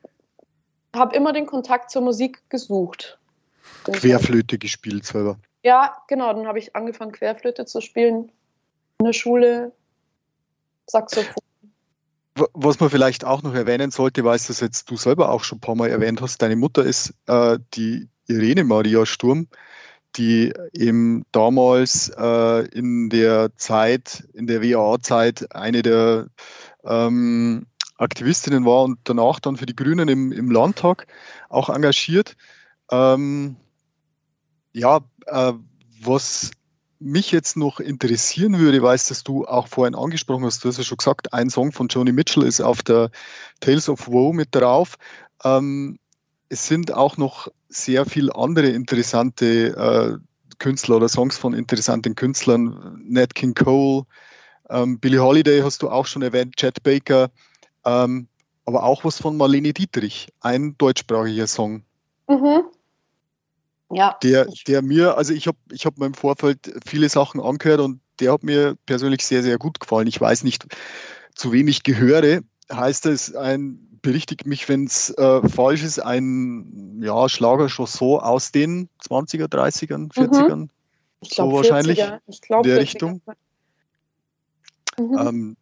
[0.95, 3.19] habe immer den Kontakt zur Musik gesucht.
[3.83, 5.37] Querflöte gespielt selber.
[5.63, 6.33] Ja, genau.
[6.33, 8.31] Dann habe ich angefangen, Querflöte zu spielen
[8.99, 9.71] in der Schule,
[10.87, 11.43] Saxophon.
[12.35, 15.61] Was man vielleicht auch noch erwähnen sollte, weil es jetzt du selber auch schon ein
[15.61, 19.47] paar Mal erwähnt hast, deine Mutter ist äh, die Irene Maria Sturm,
[20.17, 26.27] die eben damals äh, in der Zeit, in der WAA-Zeit, eine der
[26.83, 31.07] ähm, Aktivistinnen war und danach dann für die Grünen im, im Landtag
[31.49, 32.35] auch engagiert.
[32.91, 33.55] Ähm,
[34.73, 35.53] ja, äh,
[36.01, 36.51] was
[36.99, 40.83] mich jetzt noch interessieren würde, weißt dass du auch vorhin angesprochen hast, du hast ja
[40.83, 43.09] schon gesagt, ein Song von Joni Mitchell ist auf der
[43.59, 44.97] Tales of Woe mit drauf.
[45.43, 45.97] Ähm,
[46.51, 53.01] es sind auch noch sehr viele andere interessante äh, Künstler oder Songs von interessanten Künstlern.
[53.07, 54.03] Nat King Cole,
[54.69, 57.31] ähm, Billie Holiday hast du auch schon erwähnt, Chad Baker,
[57.85, 58.27] ähm,
[58.65, 61.83] aber auch was von Marlene Dietrich, ein deutschsprachiger Song.
[62.27, 62.63] Mhm.
[63.89, 64.17] Ja.
[64.21, 68.01] Der, der mir, also ich habe ich hab mir im Vorfeld viele Sachen angehört und
[68.19, 70.07] der hat mir persönlich sehr, sehr gut gefallen.
[70.07, 70.65] Ich weiß nicht,
[71.33, 72.41] zu wem ich gehöre.
[72.69, 78.89] Heißt es ein, berichtigt mich, wenn es äh, falsch ist, ein ja, Schlager-Chanson aus den
[79.07, 80.55] 20er, 30ern, 40ern?
[80.55, 80.69] Mhm.
[81.21, 82.81] Ich glaub, so wahrscheinlich ich glaub, in der 40er.
[82.81, 83.21] Richtung.
[84.99, 85.17] Mhm.
[85.17, 85.57] Ähm,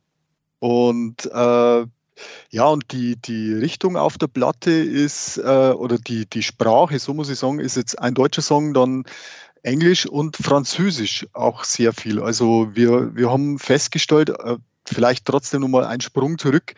[0.59, 1.85] und äh,
[2.51, 7.13] ja, und die, die Richtung auf der Platte ist, äh, oder die, die Sprache, so
[7.13, 9.05] muss ich sagen, ist jetzt ein deutscher Song, dann
[9.63, 12.21] Englisch und Französisch auch sehr viel.
[12.21, 14.57] Also wir, wir haben festgestellt, äh,
[14.93, 16.73] vielleicht trotzdem nochmal ein Sprung zurück,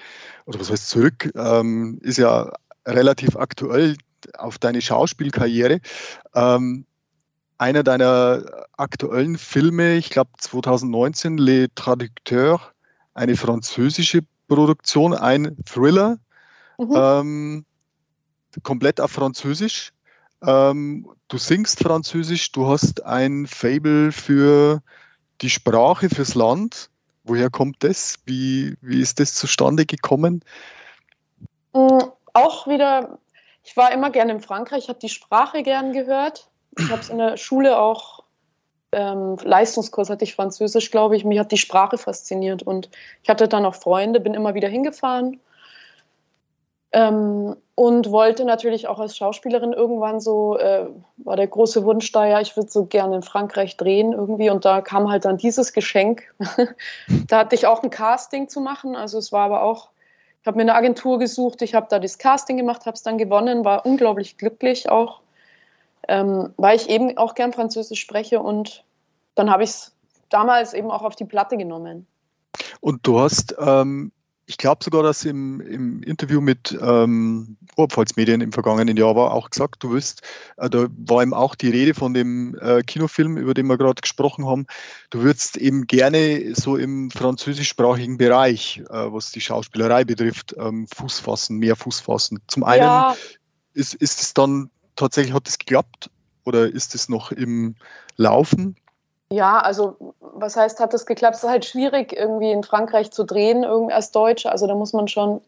[0.46, 2.52] oder was heißt zurück, ähm, ist ja
[2.86, 3.98] relativ aktuell
[4.38, 5.80] auf deine Schauspielkarriere.
[6.36, 6.86] Ähm,
[7.58, 8.44] einer deiner
[8.76, 12.62] aktuellen Filme, ich glaube 2019, Les Traducteurs,
[13.14, 16.18] eine französische Produktion, ein Thriller,
[16.78, 16.94] mhm.
[16.96, 17.66] ähm,
[18.64, 19.94] komplett auf Französisch.
[20.44, 24.82] Ähm, du singst Französisch, du hast ein Fable für
[25.42, 26.90] die Sprache, fürs Land.
[27.32, 28.20] Woher kommt das?
[28.26, 30.44] Wie, wie ist das zustande gekommen?
[31.72, 32.00] Mm,
[32.34, 33.20] auch wieder,
[33.64, 36.50] ich war immer gerne in Frankreich, habe die Sprache gern gehört.
[36.78, 38.26] Ich habe es in der Schule auch
[38.92, 41.24] ähm, Leistungskurs hatte ich Französisch, glaube ich.
[41.24, 42.90] Mich hat die Sprache fasziniert und
[43.24, 45.40] ich hatte dann auch Freunde, bin immer wieder hingefahren
[46.94, 52.26] ähm, und wollte natürlich auch als Schauspielerin irgendwann so, äh, war der große Wunsch da,
[52.26, 55.74] ja, ich würde so gerne in Frankreich drehen irgendwie und da kam halt dann dieses
[55.74, 56.24] Geschenk.
[57.28, 59.90] da hatte ich auch ein Casting zu machen, also es war aber auch,
[60.42, 63.18] ich habe mir eine Agentur gesucht, ich habe da das Casting gemacht, habe es dann
[63.18, 65.22] gewonnen, war unglaublich glücklich auch
[66.08, 68.84] ähm, weil ich eben auch gern Französisch spreche und
[69.36, 69.96] dann habe ich es
[70.30, 72.08] damals eben auch auf die Platte genommen.
[72.80, 74.12] Und du hast, ähm,
[74.52, 79.50] ich glaube sogar, dass im, im Interview mit ähm, Oberpfalz-Medien im vergangenen Jahr war, auch
[79.50, 80.24] gesagt, du wirst,
[80.58, 84.02] äh, da war eben auch die Rede von dem äh, Kinofilm, über den wir gerade
[84.02, 84.66] gesprochen haben,
[85.10, 91.20] du würdest eben gerne so im französischsprachigen Bereich, äh, was die Schauspielerei betrifft, ähm, Fuß
[91.20, 92.40] fassen, mehr Fuß fassen.
[92.48, 93.16] Zum einen ja.
[93.74, 96.10] ist, ist es dann tatsächlich hat es geklappt
[96.44, 97.76] oder ist es noch im
[98.18, 98.76] Laufen?
[99.32, 101.38] Ja, also was heißt, hat es geklappt?
[101.38, 104.52] Es ist halt schwierig, irgendwie in Frankreich zu drehen, irgendwie als Deutsche.
[104.52, 105.40] Also da muss man schon,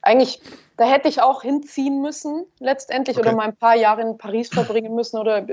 [0.00, 0.40] eigentlich,
[0.76, 3.26] da hätte ich auch hinziehen müssen, letztendlich, okay.
[3.26, 5.44] oder mal ein paar Jahre in Paris verbringen müssen oder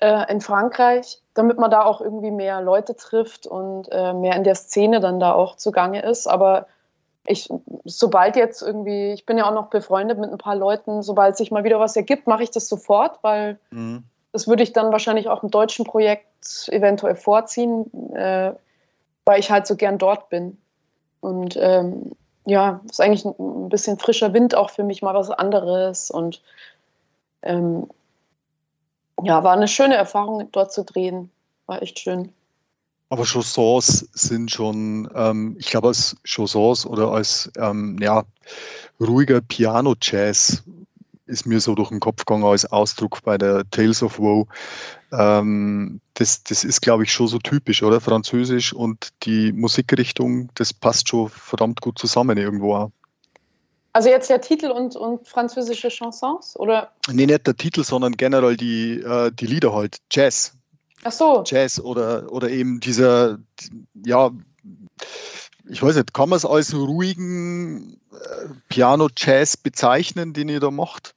[0.00, 4.44] äh, in Frankreich, damit man da auch irgendwie mehr Leute trifft und äh, mehr in
[4.44, 6.26] der Szene dann da auch zugange ist.
[6.26, 6.66] Aber
[7.26, 7.50] ich,
[7.84, 11.50] sobald jetzt irgendwie, ich bin ja auch noch befreundet mit ein paar Leuten, sobald sich
[11.50, 14.04] mal wieder was ergibt, mache ich das sofort, weil mhm.
[14.36, 18.52] Das würde ich dann wahrscheinlich auch im deutschen Projekt eventuell vorziehen, äh,
[19.24, 20.58] weil ich halt so gern dort bin.
[21.20, 22.12] Und ähm,
[22.44, 26.10] ja, ist eigentlich ein bisschen frischer Wind auch für mich, mal was anderes.
[26.10, 26.42] Und
[27.40, 27.88] ähm,
[29.22, 31.30] ja, war eine schöne Erfahrung, dort zu drehen.
[31.64, 32.30] War echt schön.
[33.08, 38.24] Aber Chansons sind schon, ähm, ich glaube, als Chansons oder als ähm, ja,
[39.00, 40.62] ruhiger Piano-Jazz
[41.26, 44.46] ist mir so durch den Kopf gegangen als Ausdruck bei der Tales of Woe.
[45.12, 48.00] Ähm, das, das ist, glaube ich, schon so typisch, oder?
[48.00, 52.90] Französisch und die Musikrichtung, das passt schon verdammt gut zusammen irgendwo auch.
[53.92, 56.92] Also jetzt der Titel und, und französische Chansons, oder?
[57.10, 59.96] Nee, nicht der Titel, sondern generell die, äh, die Lieder halt.
[60.10, 60.52] Jazz.
[61.02, 61.42] Ach so.
[61.46, 63.38] Jazz oder, oder eben dieser,
[64.04, 64.30] ja,
[65.68, 71.15] ich weiß nicht, kann man es als ruhigen äh, Piano-Jazz bezeichnen, den ihr da macht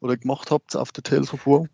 [0.00, 1.66] oder gemacht habt auf der Tales of War?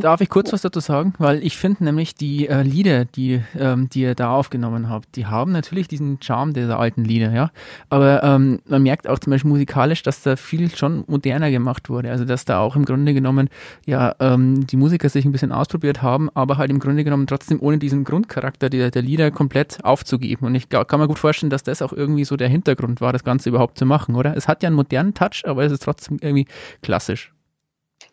[0.00, 1.14] Darf ich kurz was dazu sagen?
[1.18, 5.26] Weil ich finde nämlich die äh, Lieder, die, ähm, die ihr da aufgenommen habt, die
[5.26, 7.50] haben natürlich diesen Charme dieser alten Lieder, ja.
[7.90, 12.10] Aber ähm, man merkt auch zum Beispiel musikalisch, dass da viel schon moderner gemacht wurde.
[12.10, 13.48] Also dass da auch im Grunde genommen
[13.86, 17.60] ja ähm, die Musiker sich ein bisschen ausprobiert haben, aber halt im Grunde genommen trotzdem
[17.60, 20.46] ohne diesen Grundcharakter der, der Lieder komplett aufzugeben.
[20.46, 23.24] Und ich kann mir gut vorstellen, dass das auch irgendwie so der Hintergrund war, das
[23.24, 24.36] Ganze überhaupt zu machen, oder?
[24.36, 26.46] Es hat ja einen modernen Touch, aber es ist trotzdem irgendwie
[26.82, 27.31] klassisch.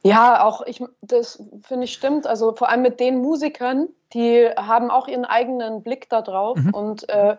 [0.04, 2.26] Ja, auch ich, das finde ich stimmt.
[2.26, 6.74] Also vor allem mit den Musikern, die haben auch ihren eigenen Blick da drauf mhm.
[6.74, 7.36] und äh,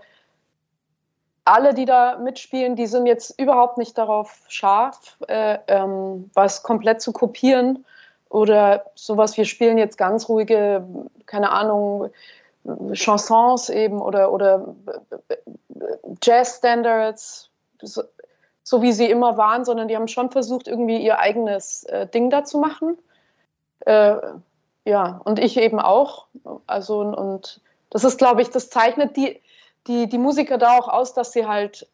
[1.44, 7.00] alle, die da mitspielen, die sind jetzt überhaupt nicht darauf scharf, äh, ähm, was komplett
[7.00, 7.84] zu kopieren
[8.28, 9.36] oder sowas.
[9.36, 10.86] Wir spielen jetzt ganz ruhige,
[11.26, 12.10] keine Ahnung,
[12.92, 14.74] Chansons eben oder, oder
[16.22, 17.48] Jazz-Standards
[18.70, 22.30] so wie sie immer waren, sondern die haben schon versucht, irgendwie ihr eigenes äh, Ding
[22.30, 22.96] da zu machen.
[23.80, 24.14] Äh,
[24.84, 26.28] ja, und ich eben auch.
[26.68, 29.40] Also, und das ist, glaube ich, das zeichnet die,
[29.88, 31.88] die, die Musiker da auch aus, dass sie halt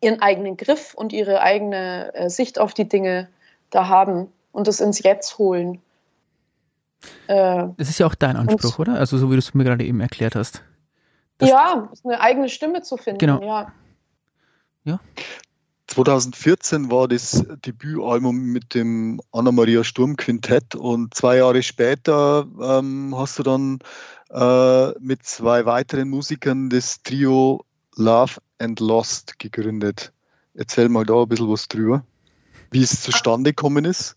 [0.00, 3.28] ihren eigenen Griff und ihre eigene äh, Sicht auf die Dinge
[3.70, 5.80] da haben und das ins Jetzt holen.
[7.28, 8.94] Äh, das ist ja auch dein Anspruch, oder?
[8.94, 10.64] Also so wie du es mir gerade eben erklärt hast.
[11.40, 13.18] ja, eine eigene Stimme zu finden.
[13.18, 13.40] Genau.
[13.40, 13.72] Ja.
[14.82, 14.98] ja.
[15.92, 23.38] 2014 war das Debütalbum mit dem Anna-Maria Sturm Quintett und zwei Jahre später ähm, hast
[23.38, 23.78] du dann
[24.30, 30.12] äh, mit zwei weiteren Musikern das Trio Love and Lost gegründet.
[30.54, 32.02] Erzähl mal da ein bisschen was drüber,
[32.70, 34.16] wie es zustande gekommen ist.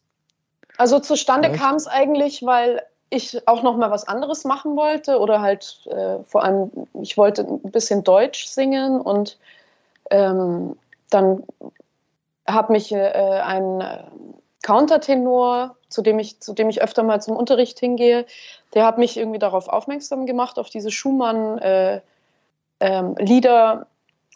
[0.78, 5.42] Also zustande kam es eigentlich, weil ich auch noch mal was anderes machen wollte oder
[5.42, 9.38] halt äh, vor allem, ich wollte ein bisschen Deutsch singen und
[10.10, 10.78] ähm,
[11.10, 11.44] dann
[12.46, 13.12] hat mich äh,
[13.44, 13.84] ein
[14.64, 18.26] Countertenor, zu dem, ich, zu dem ich öfter mal zum Unterricht hingehe,
[18.74, 22.02] der hat mich irgendwie darauf aufmerksam gemacht, auf diese Schumann-Lieder.
[22.80, 23.86] Äh, ähm,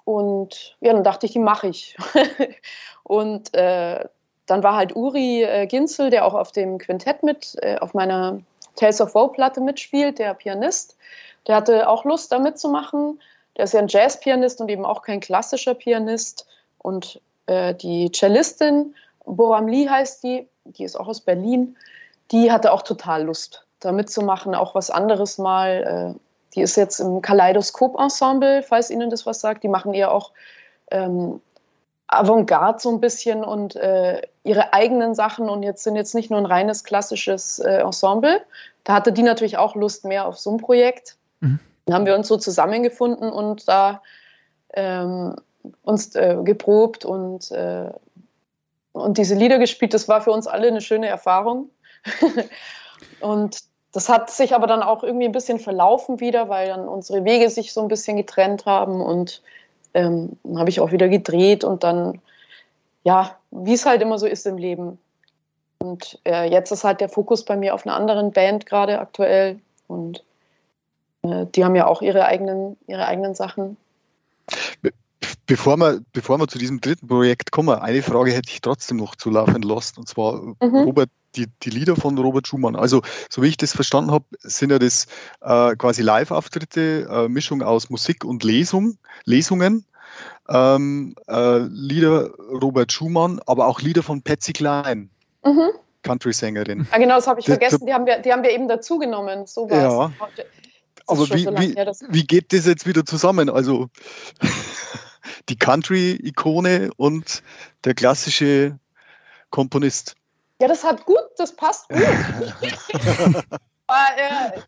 [0.05, 1.97] und ja, dann dachte ich, die mache ich.
[3.03, 4.05] und äh,
[4.45, 8.39] dann war halt Uri äh, Ginzel, der auch auf dem Quintett mit, äh, auf meiner
[8.75, 10.97] Tales of Woe-Platte mitspielt, der Pianist.
[11.47, 13.21] Der hatte auch Lust, da mitzumachen.
[13.58, 16.47] Der ist ja ein Jazzpianist und eben auch kein klassischer Pianist.
[16.79, 21.77] Und äh, die Cellistin, Boram Lee heißt die, die ist auch aus Berlin,
[22.31, 26.15] die hatte auch total Lust, da mitzumachen, auch was anderes mal.
[26.15, 26.19] Äh,
[26.55, 29.63] die ist jetzt im Kaleidoskop-Ensemble, falls Ihnen das was sagt.
[29.63, 30.31] Die machen eher auch
[30.89, 31.41] ähm,
[32.07, 36.39] Avantgarde so ein bisschen und äh, ihre eigenen Sachen und jetzt sind jetzt nicht nur
[36.39, 38.41] ein reines klassisches äh, Ensemble.
[38.83, 41.17] Da hatte die natürlich auch Lust mehr auf so ein Projekt.
[41.39, 41.59] Mhm.
[41.85, 44.01] Dann haben wir uns so zusammengefunden und da
[44.73, 45.35] ähm,
[45.83, 47.91] uns äh, geprobt und, äh,
[48.93, 49.93] und diese Lieder gespielt.
[49.93, 51.69] Das war für uns alle eine schöne Erfahrung.
[53.19, 53.59] und
[53.91, 57.49] das hat sich aber dann auch irgendwie ein bisschen verlaufen wieder, weil dann unsere Wege
[57.49, 59.41] sich so ein bisschen getrennt haben und
[59.93, 62.21] ähm, dann habe ich auch wieder gedreht und dann,
[63.03, 64.99] ja, wie es halt immer so ist im Leben.
[65.79, 69.59] Und äh, jetzt ist halt der Fokus bei mir auf einer anderen Band gerade aktuell
[69.87, 70.23] und
[71.23, 73.77] äh, die haben ja auch ihre eigenen, ihre eigenen Sachen.
[75.49, 79.15] Bevor wir, bevor wir zu diesem dritten Projekt kommen, eine Frage hätte ich trotzdem noch
[79.15, 80.55] zu Love and Lost, und zwar mhm.
[80.62, 82.75] Robert, die, die Lieder von Robert Schumann.
[82.75, 85.07] Also, so wie ich das verstanden habe, sind ja das
[85.41, 89.85] äh, quasi Live-Auftritte, äh, Mischung aus Musik und Lesung, Lesungen.
[90.47, 95.09] Ähm, äh, Lieder Robert Schumann, aber auch Lieder von Patsy Klein.
[95.43, 95.71] Mhm.
[96.03, 96.88] Country-Sängerin.
[96.91, 97.88] Ah, genau, das habe ich vergessen.
[97.88, 99.47] Die haben, wir, die haben wir eben dazugenommen.
[99.47, 100.12] So ja.
[101.07, 101.75] Aber wie, so wie,
[102.09, 103.49] wie geht das jetzt wieder zusammen?
[103.49, 103.89] Also
[105.49, 107.43] die Country-Ikone und
[107.85, 108.77] der klassische
[109.49, 110.15] Komponist.
[110.61, 112.01] Ja, das hat gut, das passt gut.
[113.87, 114.59] Aber, äh,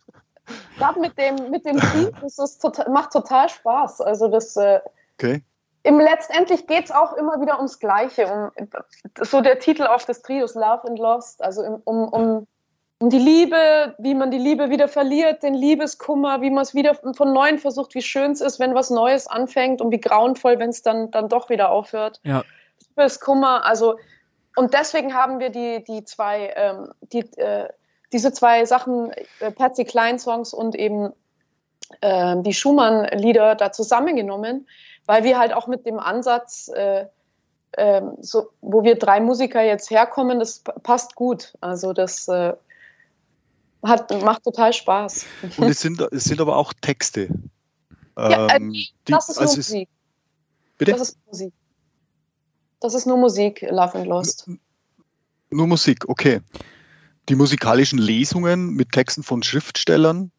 [0.78, 4.02] gerade mit dem, mit dem Team, das ist total, macht total Spaß.
[4.02, 4.80] Also das äh,
[5.18, 5.44] okay.
[5.84, 8.28] im letztendlich geht es auch immer wieder ums Gleiche.
[8.28, 8.70] Um,
[9.22, 12.48] so der Titel auf des Trios, Love and Lost, also um, um um
[13.10, 17.34] die Liebe, wie man die Liebe wieder verliert, den Liebeskummer, wie man es wieder von
[17.34, 20.84] neuem versucht, wie schön es ist, wenn was Neues anfängt und wie grauenvoll, wenn es
[20.84, 22.20] dann, dann doch wieder aufhört.
[22.24, 22.44] Ja.
[22.90, 23.98] Liebeskummer, also
[24.56, 27.70] und deswegen haben wir die, die zwei, ähm, die, äh,
[28.12, 31.14] diese zwei Sachen, äh, Patsy Klein Songs und eben
[32.02, 34.68] äh, die Schumann-Lieder da zusammengenommen,
[35.06, 37.06] weil wir halt auch mit dem Ansatz äh,
[37.78, 41.54] ähm, so, wo wir drei Musiker jetzt herkommen, das passt gut.
[41.62, 42.54] Also das äh,
[43.84, 45.26] hat, macht total Spaß.
[45.58, 47.30] Und es sind, es sind aber auch Texte.
[48.18, 48.76] Ja, äh, ähm,
[49.06, 49.90] das ist nur also Musik.
[50.78, 50.92] Bitte?
[50.92, 51.54] Das ist Musik.
[52.80, 54.50] Das ist nur Musik, Love and Lost.
[55.52, 56.42] Nur Musik, okay.
[57.30, 60.32] Die musikalischen Lesungen mit Texten von Schriftstellern,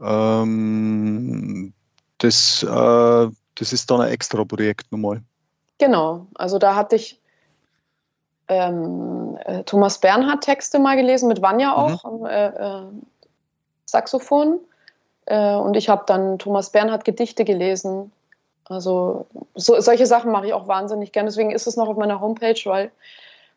[0.00, 1.74] ähm,
[2.18, 5.22] das, äh, das ist dann ein extra Projekt nochmal.
[5.78, 7.20] Genau, also da hatte ich
[8.48, 11.74] ähm, äh, Thomas Bernhard Texte mal gelesen, mit Vanya mhm.
[11.74, 12.24] auch mhm.
[12.24, 12.82] am äh, äh,
[13.86, 14.60] Saxophon.
[15.26, 18.12] Äh, und ich habe dann Thomas Bernhard Gedichte gelesen.
[18.66, 21.28] Also so, solche Sachen mache ich auch wahnsinnig gerne.
[21.28, 22.90] Deswegen ist es noch auf meiner Homepage, weil,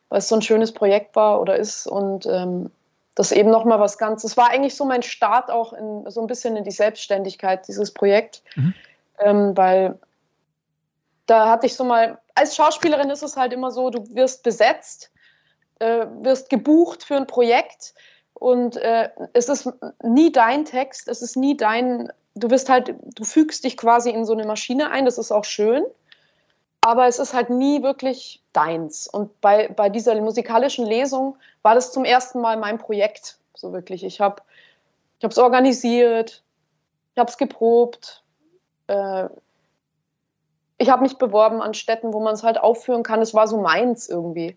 [0.10, 1.88] weil es so ein schönes Projekt war oder ist.
[1.88, 2.72] Und ähm,
[3.16, 4.24] das eben nochmal was ganz.
[4.24, 7.92] Es war eigentlich so mein Start auch in, so ein bisschen in die Selbstständigkeit, dieses
[7.94, 8.44] Projekt.
[8.56, 8.74] Mhm.
[9.20, 9.98] Ähm, weil
[11.26, 15.12] da hatte ich so mal, als Schauspielerin ist es halt immer so, du wirst besetzt,
[15.80, 17.94] äh, wirst gebucht für ein Projekt
[18.34, 19.70] und äh, es ist
[20.04, 24.26] nie dein Text, es ist nie dein, du wirst halt, du fügst dich quasi in
[24.26, 25.84] so eine Maschine ein, das ist auch schön,
[26.82, 29.08] aber es ist halt nie wirklich deins.
[29.08, 34.04] Und bei, bei dieser musikalischen Lesung war das zum ersten Mal mein Projekt, so wirklich.
[34.04, 34.42] Ich habe
[35.20, 36.44] es organisiert,
[37.14, 38.24] ich habe es geprobt,
[38.86, 39.28] äh,
[40.78, 43.22] ich habe mich beworben an Städten, wo man es halt aufführen kann.
[43.22, 44.56] Es war so meins irgendwie.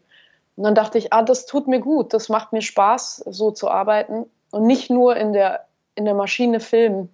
[0.57, 3.71] Und dann dachte ich, ah, das tut mir gut, das macht mir Spaß, so zu
[3.71, 7.09] arbeiten und nicht nur in der, in der Maschine filmen.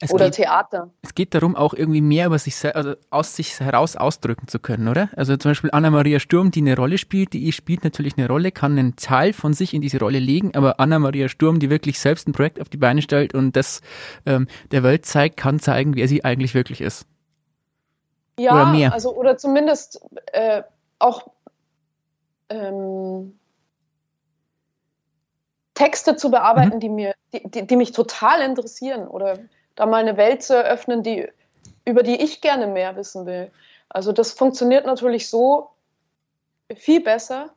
[0.00, 0.90] Es oder geht, Theater.
[1.00, 4.88] Es geht darum, auch irgendwie mehr über sich, also aus sich heraus ausdrücken zu können,
[4.88, 5.08] oder?
[5.16, 8.76] Also zum Beispiel Anna-Maria Sturm, die eine Rolle spielt, die spielt natürlich eine Rolle, kann
[8.76, 12.32] einen Teil von sich in diese Rolle legen, aber Anna-Maria Sturm, die wirklich selbst ein
[12.32, 13.80] Projekt auf die Beine stellt und das
[14.26, 17.06] ähm, der Welt zeigt, kann zeigen, wer sie eigentlich wirklich ist.
[18.38, 18.92] Ja, oder mehr.
[18.92, 20.00] also oder zumindest
[20.32, 20.62] äh,
[20.98, 21.28] auch
[22.48, 23.38] ähm,
[25.74, 26.80] Texte zu bearbeiten, mhm.
[26.80, 29.38] die, mir, die, die, die, mich total interessieren oder
[29.74, 31.28] da mal eine Welt zu eröffnen, die,
[31.84, 33.50] über die ich gerne mehr wissen will.
[33.88, 35.70] Also das funktioniert natürlich so
[36.74, 37.50] viel besser,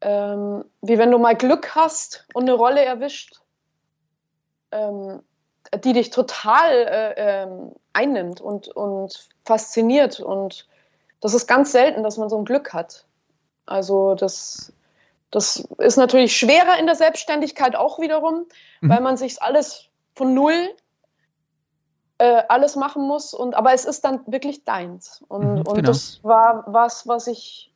[0.00, 3.40] ähm, wie wenn du mal Glück hast und eine Rolle erwischt.
[4.70, 5.22] Ähm,
[5.78, 10.20] die dich total äh, ähm, einnimmt und, und fasziniert.
[10.20, 10.66] Und
[11.20, 13.04] das ist ganz selten, dass man so ein Glück hat.
[13.66, 14.72] Also das,
[15.30, 18.46] das ist natürlich schwerer in der Selbstständigkeit auch wiederum,
[18.80, 18.88] mhm.
[18.88, 20.70] weil man sich alles von null
[22.18, 23.34] äh, alles machen muss.
[23.34, 25.24] Und, aber es ist dann wirklich deins.
[25.28, 25.88] Und, mhm, und genau.
[25.88, 27.70] das war was, was ich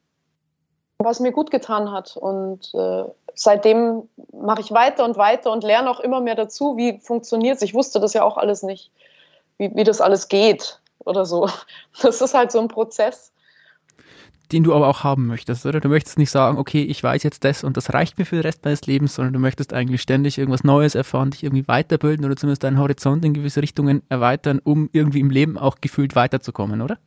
[0.99, 2.17] was mir gut getan hat.
[2.17, 3.05] Und äh,
[3.39, 7.63] seitdem mache ich weiter und weiter und lerne auch immer mehr dazu, wie funktioniert es.
[7.63, 8.91] Ich wusste das ja auch alles nicht,
[9.59, 11.49] wie, wie das alles geht oder so.
[12.03, 13.33] Das ist halt so ein Prozess.
[14.51, 15.79] Den du aber auch haben möchtest, oder?
[15.79, 18.43] Du möchtest nicht sagen, okay, ich weiß jetzt das und das reicht mir für den
[18.43, 22.35] Rest meines Lebens, sondern du möchtest eigentlich ständig irgendwas Neues erfahren, dich irgendwie weiterbilden oder
[22.35, 26.99] zumindest deinen Horizont in gewisse Richtungen erweitern, um irgendwie im Leben auch gefühlt weiterzukommen, oder?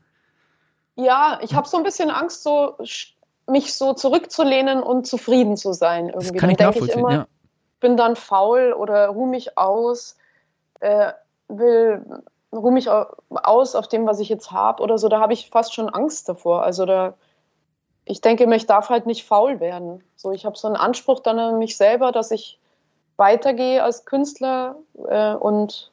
[0.95, 2.77] Ja, ich habe so ein bisschen Angst, so
[3.52, 6.08] mich so zurückzulehnen und zufrieden zu sein.
[6.08, 6.32] Irgendwie.
[6.32, 7.28] Das kann dann ich, ich immer, ja.
[7.80, 10.18] bin dann faul oder ruhe mich aus,
[10.80, 11.12] äh,
[11.47, 12.04] will
[12.54, 15.08] ruhe mich aus auf dem, was ich jetzt habe oder so.
[15.08, 16.64] Da habe ich fast schon Angst davor.
[16.64, 17.14] Also da,
[18.06, 20.04] ich denke mir, ich darf halt nicht faul werden.
[20.16, 22.60] So, ich habe so einen Anspruch dann an mich selber, dass ich
[23.18, 24.76] weitergehe als Künstler
[25.08, 25.91] äh, und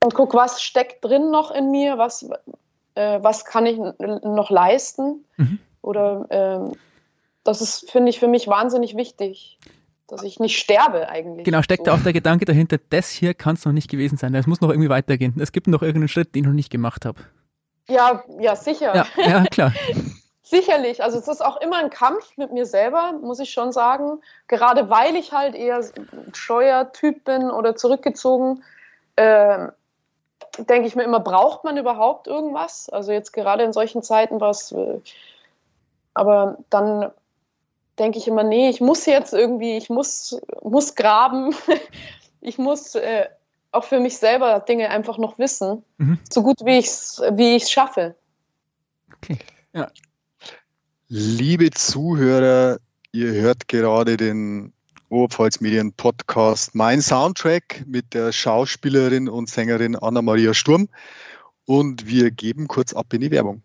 [0.00, 2.30] und guck, was steckt drin noch in mir, was,
[2.98, 5.24] äh, was kann ich noch leisten.
[5.36, 5.58] Mhm.
[5.82, 6.72] Oder ähm,
[7.44, 9.58] das ist, finde ich, für mich wahnsinnig wichtig,
[10.08, 11.44] dass ich nicht sterbe eigentlich.
[11.44, 11.92] Genau, steckt so.
[11.92, 14.34] da auch der Gedanke dahinter, das hier kann es noch nicht gewesen sein.
[14.34, 15.34] Es muss noch irgendwie weitergehen.
[15.38, 17.20] Es gibt noch irgendeinen Schritt, den ich noch nicht gemacht habe.
[17.88, 18.94] Ja, ja, sicher.
[18.94, 19.72] Ja, ja klar.
[20.42, 21.02] Sicherlich.
[21.02, 24.20] Also es ist auch immer ein Kampf mit mir selber, muss ich schon sagen.
[24.48, 25.84] Gerade weil ich halt eher
[26.32, 28.64] Steuertyp bin oder zurückgezogen.
[29.16, 29.68] Äh,
[30.58, 32.88] denke ich mir immer, braucht man überhaupt irgendwas?
[32.88, 34.72] Also jetzt gerade in solchen Zeiten was.
[34.72, 35.00] Äh,
[36.14, 37.10] aber dann
[37.98, 41.54] denke ich immer, nee, ich muss jetzt irgendwie, ich muss, muss graben,
[42.40, 43.26] ich muss äh,
[43.72, 46.18] auch für mich selber Dinge einfach noch wissen, mhm.
[46.30, 48.14] so gut wie ich es wie ich's schaffe.
[49.16, 49.38] Okay,
[49.72, 49.88] ja.
[51.08, 52.78] Liebe Zuhörer,
[53.12, 54.72] ihr hört gerade den
[55.10, 60.88] Oberpfalz Medien Podcast Mein Soundtrack mit der Schauspielerin und Sängerin Anna-Maria Sturm.
[61.64, 63.62] Und wir geben kurz ab in die Werbung.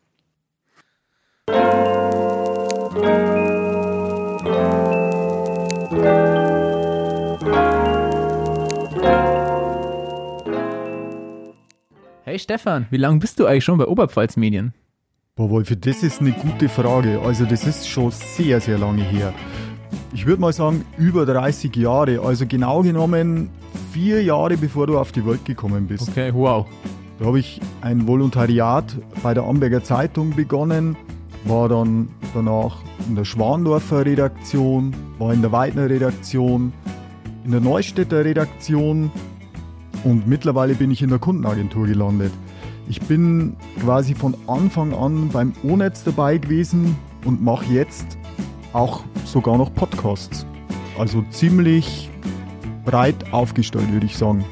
[12.24, 14.74] Hey Stefan, wie lange bist du eigentlich schon bei Oberpfalz Medien?
[15.36, 17.20] Boah, Wolfi, das ist eine gute Frage.
[17.20, 19.34] Also das ist schon sehr, sehr lange her.
[20.14, 22.22] Ich würde mal sagen, über 30 Jahre.
[22.22, 23.50] Also genau genommen
[23.92, 26.10] vier Jahre, bevor du auf die Welt gekommen bist.
[26.10, 26.66] Okay, wow.
[27.20, 30.98] Da habe ich ein Volontariat bei der Amberger Zeitung begonnen,
[31.46, 32.78] war dann danach
[33.08, 36.74] in der Schwandorfer Redaktion, war in der Weidner Redaktion,
[37.46, 39.12] in der Neustädter Redaktion
[40.04, 42.32] und mittlerweile bin ich in der Kundenagentur gelandet.
[42.90, 48.18] Ich bin quasi von Anfang an beim O-Netz dabei gewesen und mache jetzt
[48.74, 50.46] auch sogar noch Podcasts.
[50.98, 52.10] Also ziemlich
[52.86, 54.44] breit aufgestellt, würde ich sagen.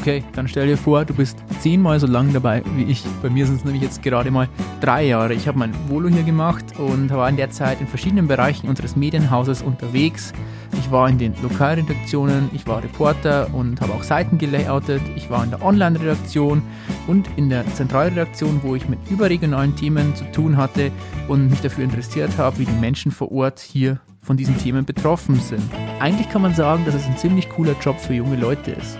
[0.00, 3.02] Okay, dann stell dir vor, du bist zehnmal so lang dabei wie ich.
[3.20, 4.48] Bei mir sind es nämlich jetzt gerade mal
[4.80, 5.34] drei Jahre.
[5.34, 8.94] Ich habe mein Volo hier gemacht und war in der Zeit in verschiedenen Bereichen unseres
[8.94, 10.32] Medienhauses unterwegs.
[10.78, 15.02] Ich war in den Lokalredaktionen, ich war Reporter und habe auch Seiten gelayoutet.
[15.16, 16.62] Ich war in der Online-Redaktion
[17.08, 20.92] und in der Zentralredaktion, wo ich mit überregionalen Themen zu tun hatte
[21.26, 25.40] und mich dafür interessiert habe, wie die Menschen vor Ort hier von diesen Themen betroffen
[25.40, 25.62] sind.
[25.98, 28.96] Eigentlich kann man sagen, dass es ein ziemlich cooler Job für junge Leute ist.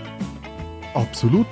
[0.93, 1.47] Absolut.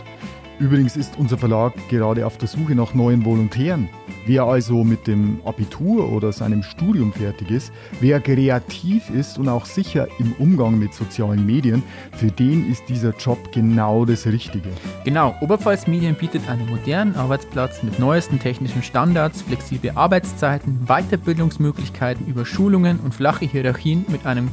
[0.59, 3.89] Übrigens ist unser Verlag gerade auf der Suche nach neuen Volontären.
[4.25, 7.71] Wer also mit dem Abitur oder seinem Studium fertig ist,
[8.01, 11.83] wer kreativ ist und auch sicher im Umgang mit sozialen Medien,
[12.13, 14.69] für den ist dieser Job genau das Richtige.
[15.05, 22.47] Genau, Oberpfalz Medien bietet einen modernen Arbeitsplatz mit neuesten technischen Standards, flexible Arbeitszeiten, Weiterbildungsmöglichkeiten über
[22.47, 24.49] Schulungen und flache Hierarchien mit einem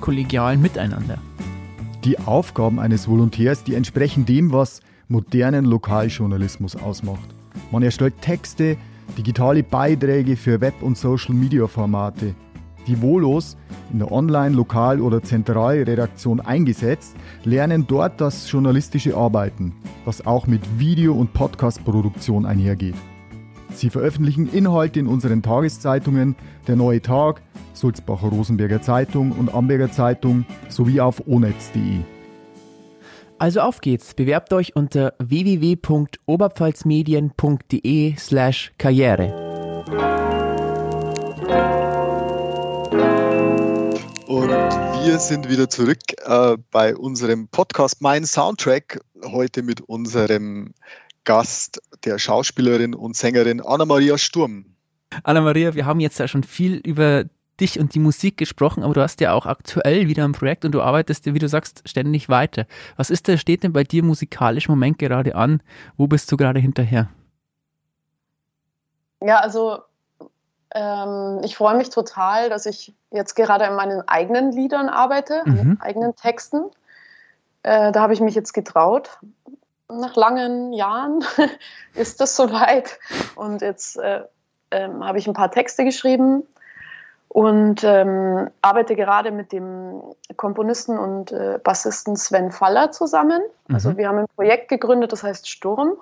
[0.00, 1.18] kollegialen Miteinander.
[2.04, 7.28] Die Aufgaben eines Volontärs, die entsprechen dem, was modernen Lokaljournalismus ausmacht.
[7.72, 8.76] Man erstellt Texte,
[9.16, 12.34] digitale Beiträge für Web- und Social-Media-Formate.
[12.86, 13.56] Die Volos,
[13.92, 19.74] in der Online-, Lokal- oder Zentralredaktion eingesetzt, lernen dort das journalistische Arbeiten,
[20.04, 22.94] was auch mit Video- und Podcast-Produktion einhergeht.
[23.78, 26.34] Sie veröffentlichen Inhalte in unseren Tageszeitungen
[26.66, 27.42] Der Neue Tag,
[27.74, 32.00] Sulzbacher Rosenberger Zeitung und Amberger Zeitung sowie auf onetz.de.
[33.38, 34.14] Also auf geht's.
[34.14, 39.32] Bewerbt euch unter www.oberpfalzmedien.de slash karriere.
[44.26, 44.50] Und
[45.04, 48.98] wir sind wieder zurück äh, bei unserem Podcast Mein Soundtrack.
[49.24, 50.74] Heute mit unserem
[51.22, 54.66] Gast, der Schauspielerin und Sängerin Anna-Maria Sturm.
[55.22, 57.24] Anna-Maria, wir haben jetzt ja schon viel über
[57.60, 60.72] dich und die Musik gesprochen, aber du hast ja auch aktuell wieder ein Projekt und
[60.72, 62.66] du arbeitest ja, wie du sagst, ständig weiter.
[62.96, 65.62] Was ist da, steht denn bei dir musikalisch im Moment gerade an?
[65.96, 67.08] Wo bist du gerade hinterher?
[69.20, 69.78] Ja, also
[70.74, 75.58] ähm, ich freue mich total, dass ich jetzt gerade an meinen eigenen Liedern arbeite, mhm.
[75.58, 76.70] an eigenen Texten.
[77.62, 79.18] Äh, da habe ich mich jetzt getraut.
[79.90, 81.24] Nach langen Jahren
[81.94, 82.98] ist das soweit.
[83.36, 84.22] Und jetzt äh,
[84.70, 86.46] äh, habe ich ein paar Texte geschrieben
[87.28, 90.02] und ähm, arbeite gerade mit dem
[90.36, 93.42] Komponisten und äh, Bassisten Sven Faller zusammen.
[93.72, 93.96] Also mhm.
[93.96, 95.96] wir haben ein Projekt gegründet, das heißt Sturm.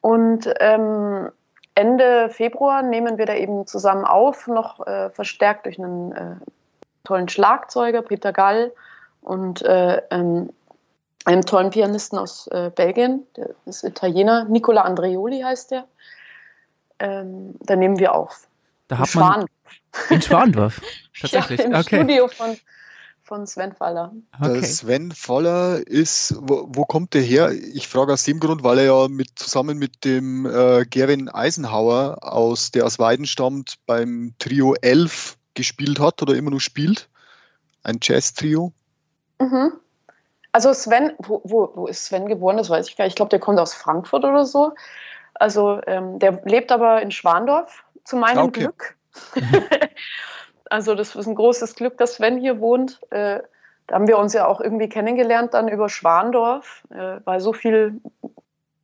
[0.00, 1.30] Und ähm,
[1.74, 6.36] Ende Februar nehmen wir da eben zusammen auf, noch äh, verstärkt durch einen äh,
[7.04, 8.72] tollen Schlagzeuger, Peter Gall,
[9.22, 10.50] und äh, ähm,
[11.28, 15.86] einem tollen Pianisten aus äh, Belgien, der ist Italiener, Nicola Andreoli heißt der.
[16.98, 18.48] Ähm, da nehmen wir auf.
[18.88, 19.44] Da hat man,
[20.08, 20.80] in Schwandorf?
[21.20, 21.60] Tatsächlich?
[21.60, 21.96] Ja, im okay.
[21.96, 22.56] Studio von,
[23.22, 24.14] von Sven Faller.
[24.40, 24.54] Okay.
[24.54, 27.52] Der Sven Faller ist, wo, wo, kommt der her?
[27.52, 32.18] Ich frage aus dem Grund, weil er ja mit, zusammen mit dem äh, Gerwin Eisenhauer,
[32.22, 37.10] aus, der aus Weiden stammt, beim Trio 11 gespielt hat oder immer noch spielt.
[37.82, 38.72] Ein Jazz-Trio.
[39.38, 39.72] Mhm.
[40.52, 42.56] Also Sven, wo, wo, wo, ist Sven geboren?
[42.56, 43.12] Das weiß ich gar nicht.
[43.12, 44.72] Ich glaube, der kommt aus Frankfurt oder so.
[45.34, 48.60] Also ähm, der lebt aber in Schwandorf, zu meinem okay.
[48.60, 48.96] Glück.
[50.70, 53.00] also das ist ein großes Glück, dass Sven hier wohnt.
[53.10, 53.40] Äh,
[53.86, 58.00] da haben wir uns ja auch irgendwie kennengelernt dann über Schwandorf, äh, weil so viel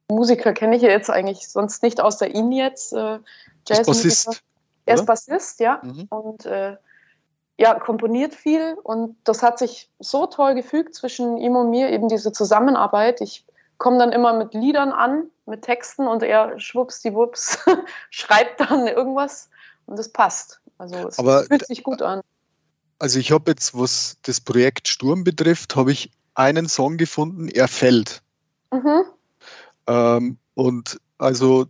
[0.09, 2.93] Musiker kenne ich ja jetzt eigentlich sonst nicht außer ihn jetzt.
[2.93, 3.19] Äh,
[3.67, 4.37] Jazzmusiker.
[4.87, 5.81] Er ist Bassist, ja.
[5.83, 6.07] Mhm.
[6.11, 6.77] Und äh,
[7.57, 12.09] ja, komponiert viel und das hat sich so toll gefügt zwischen ihm und mir, eben
[12.09, 13.21] diese Zusammenarbeit.
[13.21, 13.45] Ich
[13.79, 17.59] komme dann immer mit Liedern an, mit Texten und er schwuppsdiwupps
[18.11, 19.51] schreibt dann irgendwas
[19.87, 20.61] und es passt.
[20.79, 22.21] Also es Aber, fühlt sich gut an.
[22.99, 27.69] Also ich habe jetzt, was das Projekt Sturm betrifft, habe ich einen Song gefunden, Er
[27.69, 28.23] fällt.
[28.73, 29.05] Mhm.
[29.87, 31.67] Ähm, und also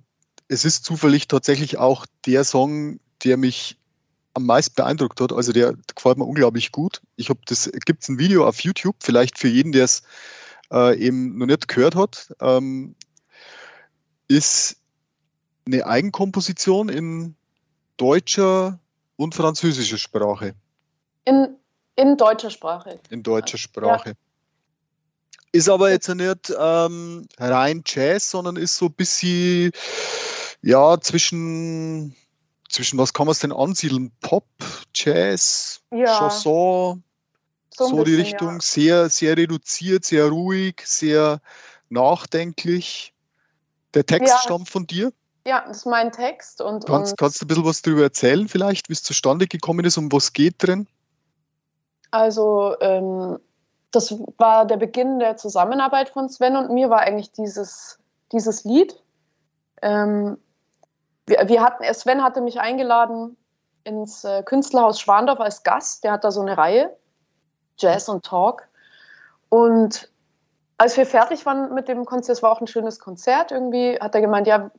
[0.48, 3.78] es ist zufällig tatsächlich auch der Song, der mich
[4.34, 5.32] am meisten beeindruckt hat.
[5.32, 7.00] Also der gefällt mir unglaublich gut.
[7.16, 10.02] Ich habe das, gibt es ein Video auf YouTube, vielleicht für jeden, der es
[10.72, 12.34] äh, eben noch nicht gehört hat.
[12.40, 12.94] Ähm,
[14.28, 14.76] ist
[15.66, 17.36] eine Eigenkomposition in
[17.96, 18.80] deutscher
[19.16, 20.54] und französischer Sprache.
[21.24, 21.56] In,
[21.96, 22.98] in deutscher Sprache.
[23.10, 24.10] In deutscher Sprache.
[24.10, 24.14] Ja.
[25.52, 29.70] Ist aber jetzt nicht ähm, rein Jazz, sondern ist so ein bisschen,
[30.62, 32.16] ja, zwischen,
[32.74, 34.10] zwischen was kann man es denn ansiedeln?
[34.20, 34.46] Pop,
[34.94, 36.18] Jazz, ja.
[36.18, 37.02] Chanson,
[37.70, 38.60] so, so bisschen, die Richtung, ja.
[38.60, 41.40] sehr, sehr reduziert, sehr ruhig, sehr
[41.88, 43.14] nachdenklich.
[43.94, 44.38] Der Text ja.
[44.38, 45.12] stammt von dir?
[45.46, 46.60] Ja, das ist mein Text.
[46.60, 49.84] Und, kannst, und kannst du ein bisschen was darüber erzählen, vielleicht, wie es zustande gekommen
[49.84, 50.88] ist, um was geht drin?
[52.10, 53.38] Also, ähm,
[53.90, 57.98] das war der Beginn der Zusammenarbeit von Sven und mir, war eigentlich dieses,
[58.32, 59.00] dieses Lied.
[59.82, 60.38] Ähm,
[61.26, 63.36] wir, wir hatten, Sven hatte mich eingeladen
[63.84, 66.04] ins äh, Künstlerhaus Schwandorf als Gast.
[66.04, 66.96] Der hat da so eine Reihe,
[67.78, 68.68] Jazz und Talk.
[69.48, 70.10] Und
[70.78, 74.14] als wir fertig waren mit dem Konzert, es war auch ein schönes Konzert irgendwie, hat
[74.14, 74.70] er gemeint, ja,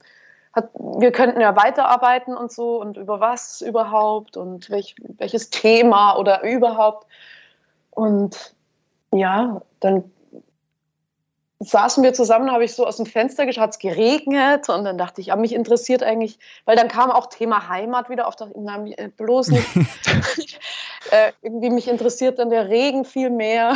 [0.53, 6.17] hat, wir könnten ja weiterarbeiten und so und über was überhaupt und welch, welches Thema
[6.17, 7.07] oder überhaupt.
[7.91, 8.55] Und
[9.11, 10.11] ja, dann
[11.65, 14.97] saßen wir zusammen, habe ich so aus dem Fenster geschaut, hat es geregnet und dann
[14.97, 18.53] dachte ich, ja, mich interessiert eigentlich, weil dann kam auch Thema Heimat wieder auf, dachte
[18.55, 19.67] ich, äh, bloß nicht.
[21.11, 23.73] äh, irgendwie mich interessiert dann der Regen viel mehr.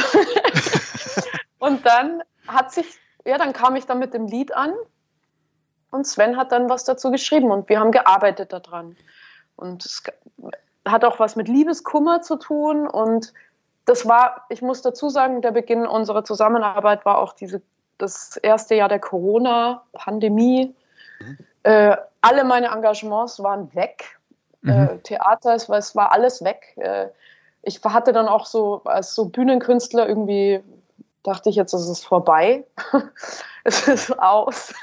[1.60, 2.86] und dann hat sich,
[3.26, 4.74] ja, dann kam ich dann mit dem Lied an
[5.92, 8.96] und Sven hat dann was dazu geschrieben und wir haben gearbeitet daran.
[9.56, 10.04] Und es
[10.88, 12.88] hat auch was mit Liebeskummer zu tun.
[12.88, 13.34] Und
[13.86, 17.62] das war, ich muss dazu sagen, der Beginn unserer Zusammenarbeit war auch diese,
[18.00, 20.74] das erste Jahr der Corona-Pandemie.
[21.20, 21.38] Mhm.
[21.64, 24.20] Äh, alle meine Engagements waren weg.
[24.66, 24.88] Äh, mhm.
[24.88, 26.76] Äh, Theater, es war, es war alles weg.
[26.78, 27.10] Äh,
[27.62, 30.64] ich hatte dann auch so als so Bühnenkünstler irgendwie
[31.24, 32.66] dachte ich jetzt, ist es vorbei.
[33.66, 34.74] es ist aus.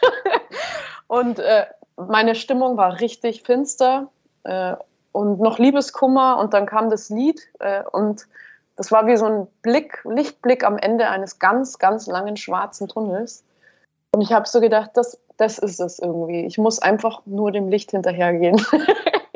[1.09, 4.09] Und äh, meine Stimmung war richtig finster
[4.45, 4.77] äh,
[5.12, 7.41] und noch Liebeskummer und dann kam das Lied
[7.93, 8.27] und
[8.77, 13.45] das war wie so ein Blick, Lichtblick am Ende eines ganz, ganz langen schwarzen Tunnels.
[14.12, 16.47] Und ich habe so gedacht, das, das ist es irgendwie.
[16.47, 18.64] Ich muss einfach nur dem Licht hinterhergehen.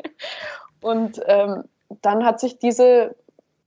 [0.81, 1.65] und ähm,
[2.03, 3.17] dann hat sich diese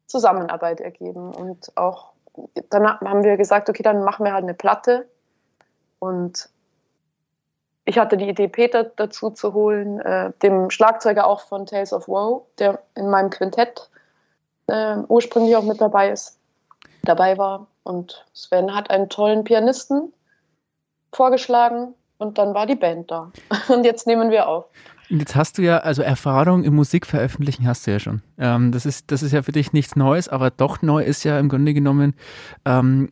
[0.08, 2.14] Zusammenarbeit ergeben und auch
[2.70, 5.08] dann haben wir gesagt, okay, dann machen wir halt eine Platte
[6.00, 6.50] und
[7.86, 12.08] ich hatte die Idee, Peter dazu zu holen, äh, dem Schlagzeuger auch von Tales of
[12.08, 13.90] Woe, der in meinem Quintett
[14.68, 16.38] äh, ursprünglich auch mit dabei ist,
[17.04, 17.68] dabei war.
[17.84, 20.14] Und Sven hat einen tollen Pianisten
[21.12, 23.32] vorgeschlagen und dann war die Band da.
[23.68, 24.66] Und jetzt nehmen wir auf.
[25.10, 28.22] Und jetzt hast du ja, also Erfahrung im Musikveröffentlichen hast du ja schon.
[28.38, 31.38] Ähm, das, ist, das ist ja für dich nichts Neues, aber doch neu ist ja
[31.38, 32.16] im Grunde genommen
[32.66, 33.10] ähm,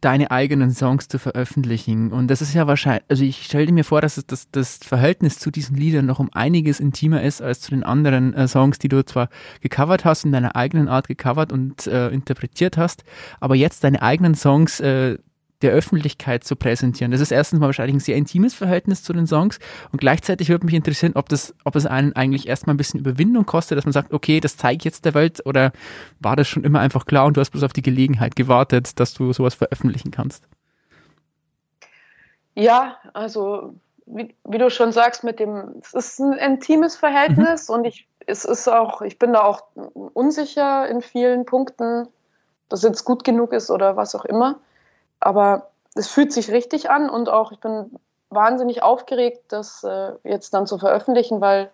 [0.00, 2.12] deine eigenen Songs zu veröffentlichen.
[2.12, 5.50] Und das ist ja wahrscheinlich, also ich stelle mir vor, dass das, das Verhältnis zu
[5.50, 9.04] diesen Liedern noch um einiges intimer ist als zu den anderen äh, Songs, die du
[9.04, 9.28] zwar
[9.60, 13.04] gecovert hast, in deiner eigenen Art gecovert und äh, interpretiert hast,
[13.40, 15.18] aber jetzt deine eigenen Songs äh,
[15.62, 17.10] der Öffentlichkeit zu präsentieren.
[17.10, 19.58] Das ist erstens mal wahrscheinlich ein sehr intimes Verhältnis zu den Songs
[19.90, 23.44] und gleichzeitig würde mich interessieren, ob das, ob es einen eigentlich erstmal ein bisschen Überwindung
[23.44, 25.72] kostet, dass man sagt, okay, das zeige ich jetzt der Welt oder
[26.20, 29.14] war das schon immer einfach klar und du hast bloß auf die Gelegenheit gewartet, dass
[29.14, 30.44] du sowas veröffentlichen kannst?
[32.54, 33.74] Ja, also
[34.06, 37.74] wie, wie du schon sagst, mit dem, es ist ein intimes Verhältnis mhm.
[37.74, 39.62] und ich, es ist auch, ich bin da auch
[40.14, 42.08] unsicher in vielen Punkten,
[42.68, 44.60] dass es jetzt gut genug ist oder was auch immer.
[45.20, 47.98] Aber es fühlt sich richtig an und auch ich bin
[48.30, 51.70] wahnsinnig aufgeregt, das äh, jetzt dann zu veröffentlichen, weil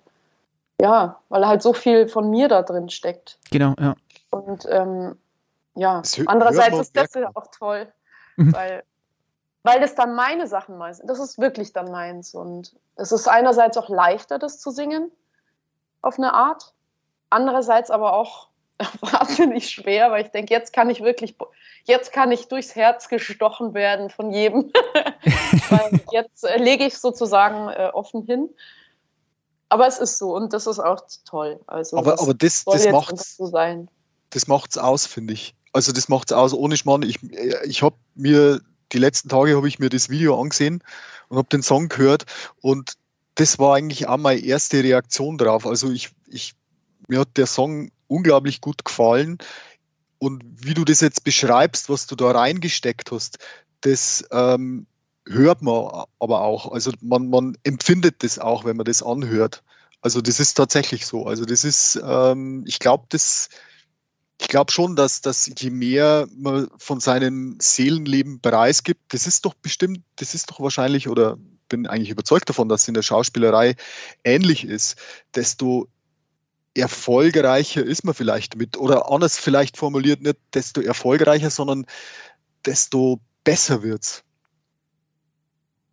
[0.80, 3.38] ja, weil halt so viel von mir da drin steckt.
[3.50, 3.94] Genau, ja.
[4.30, 5.16] Und ähm,
[5.74, 7.92] ja, andererseits ist das ja auch toll,
[8.36, 8.52] mhm.
[8.52, 8.82] weil,
[9.62, 12.34] weil das dann meine Sachen meins Das ist wirklich dann meins.
[12.34, 15.10] Und es ist einerseits auch leichter, das zu singen,
[16.02, 16.72] auf eine Art.
[17.30, 18.48] Andererseits aber auch
[19.00, 21.36] wahnsinnig schwer, weil ich denke, jetzt kann ich wirklich,
[21.84, 24.72] jetzt kann ich durchs Herz gestochen werden von jedem.
[25.70, 28.48] weil jetzt äh, lege ich sozusagen äh, offen hin.
[29.68, 31.60] Aber es ist so und das ist auch toll.
[31.66, 33.88] Also aber, das aber das, das macht so sein.
[34.30, 35.54] Das macht's aus, finde ich.
[35.72, 36.52] Also das macht's aus.
[36.52, 37.02] Ohne Schmarrn.
[37.02, 37.18] Ich,
[37.64, 38.60] ich habe mir
[38.92, 40.82] die letzten Tage habe ich mir das Video angesehen
[41.28, 42.24] und habe den Song gehört
[42.60, 42.92] und
[43.34, 45.66] das war eigentlich auch meine erste Reaktion drauf.
[45.66, 46.54] Also ich, ich
[47.08, 49.38] mir hat der Song unglaublich gut gefallen.
[50.18, 53.38] Und wie du das jetzt beschreibst, was du da reingesteckt hast,
[53.80, 54.86] das ähm,
[55.26, 56.72] hört man aber auch.
[56.72, 59.62] Also man, man empfindet das auch, wenn man das anhört.
[60.00, 61.26] Also das ist tatsächlich so.
[61.26, 63.48] Also das ist, ähm, ich glaube, das,
[64.40, 69.54] ich glaube schon, dass, dass je mehr man von seinem Seelenleben preisgibt, das ist doch
[69.54, 71.38] bestimmt, das ist doch wahrscheinlich oder
[71.68, 73.76] bin eigentlich überzeugt davon, dass es in der Schauspielerei
[74.22, 74.96] ähnlich ist,
[75.34, 75.88] desto
[76.74, 81.86] erfolgreicher ist man vielleicht mit, oder anders vielleicht formuliert, nicht desto erfolgreicher, sondern
[82.66, 84.24] desto besser wird's.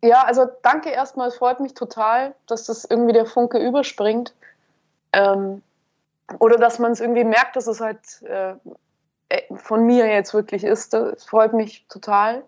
[0.02, 4.34] Ja, also danke erstmal, es freut mich total, dass das irgendwie der Funke überspringt.
[5.12, 5.62] Ähm,
[6.38, 8.54] oder dass man es irgendwie merkt, dass es halt äh,
[9.28, 10.92] äh, von mir jetzt wirklich ist.
[10.92, 12.42] Das freut mich total.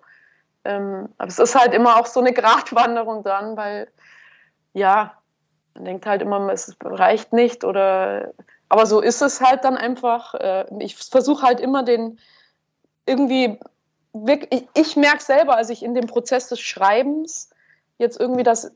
[0.64, 3.88] Ähm, aber es ist halt immer auch so eine Gratwanderung dran, weil
[4.72, 5.16] ja,
[5.74, 8.32] man denkt halt immer, es reicht nicht oder
[8.68, 10.34] aber so ist es halt dann einfach.
[10.34, 12.18] Äh, ich versuche halt immer den
[13.06, 13.60] irgendwie
[14.12, 17.50] wirklich, ich, ich merke selber, als ich in dem Prozess des Schreibens
[17.98, 18.72] jetzt irgendwie das,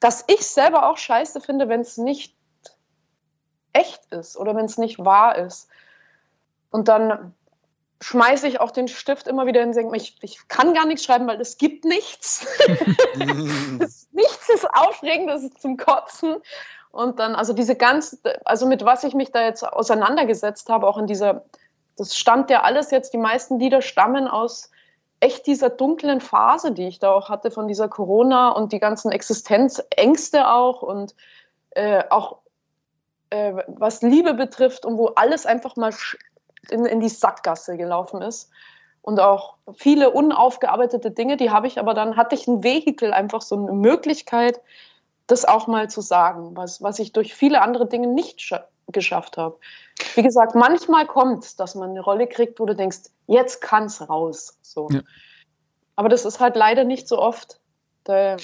[0.00, 2.36] dass ich selber auch scheiße finde, wenn es nicht
[3.72, 5.68] echt ist oder wenn es nicht wahr ist.
[6.70, 7.34] Und dann
[8.02, 11.04] schmeiße ich auch den Stift immer wieder hin und denke, ich, ich kann gar nichts
[11.04, 12.46] schreiben, weil es gibt nichts.
[14.12, 16.36] nichts ist aufregend, das ist zum Kotzen.
[16.90, 20.98] Und dann, also diese ganz, also mit was ich mich da jetzt auseinandergesetzt habe, auch
[20.98, 21.44] in dieser,
[21.96, 24.70] das stand ja alles jetzt, die meisten Lieder stammen aus
[25.20, 29.12] echt dieser dunklen Phase, die ich da auch hatte von dieser Corona und die ganzen
[29.12, 31.14] Existenzängste auch und
[31.70, 32.38] äh, auch
[33.30, 35.92] äh, was Liebe betrifft und wo alles einfach mal
[36.70, 38.50] in, in die Sackgasse gelaufen ist.
[39.00, 43.42] Und auch viele unaufgearbeitete Dinge, die habe ich aber dann, hatte ich ein Vehikel, einfach
[43.42, 44.60] so eine Möglichkeit,
[45.26, 48.52] das auch mal zu sagen, was, was ich durch viele andere Dinge nicht
[48.88, 49.58] geschafft habe.
[50.14, 53.84] Wie gesagt, manchmal kommt es, dass man eine Rolle kriegt, wo du denkst, jetzt kann
[53.84, 54.58] es raus.
[54.62, 54.88] So.
[54.90, 55.00] Ja.
[55.96, 57.60] Aber das ist halt leider nicht so oft.
[58.04, 58.36] Da,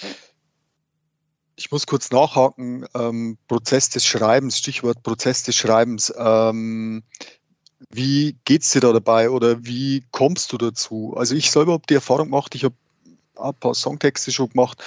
[1.56, 2.86] ich muss kurz nachhaken.
[2.94, 6.12] Ähm, Prozess des Schreibens, Stichwort Prozess des Schreibens.
[6.16, 7.02] Ähm,
[7.90, 11.14] wie es dir da dabei oder wie kommst du dazu?
[11.16, 12.74] Also ich selber habe die Erfahrung gemacht, ich habe
[13.36, 14.82] ein paar Songtexte schon gemacht,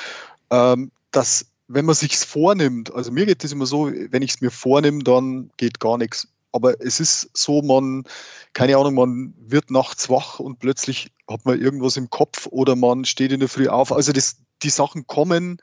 [0.49, 4.41] ähm, dass wenn man sich vornimmt, also mir geht es immer so, wenn ich es
[4.41, 6.27] mir vornehme, dann geht gar nichts.
[6.51, 8.03] Aber es ist so, man,
[8.51, 13.05] keine Ahnung, man wird nachts wach und plötzlich hat man irgendwas im Kopf oder man
[13.05, 13.93] steht in der Früh auf.
[13.93, 15.61] Also das, die Sachen kommen.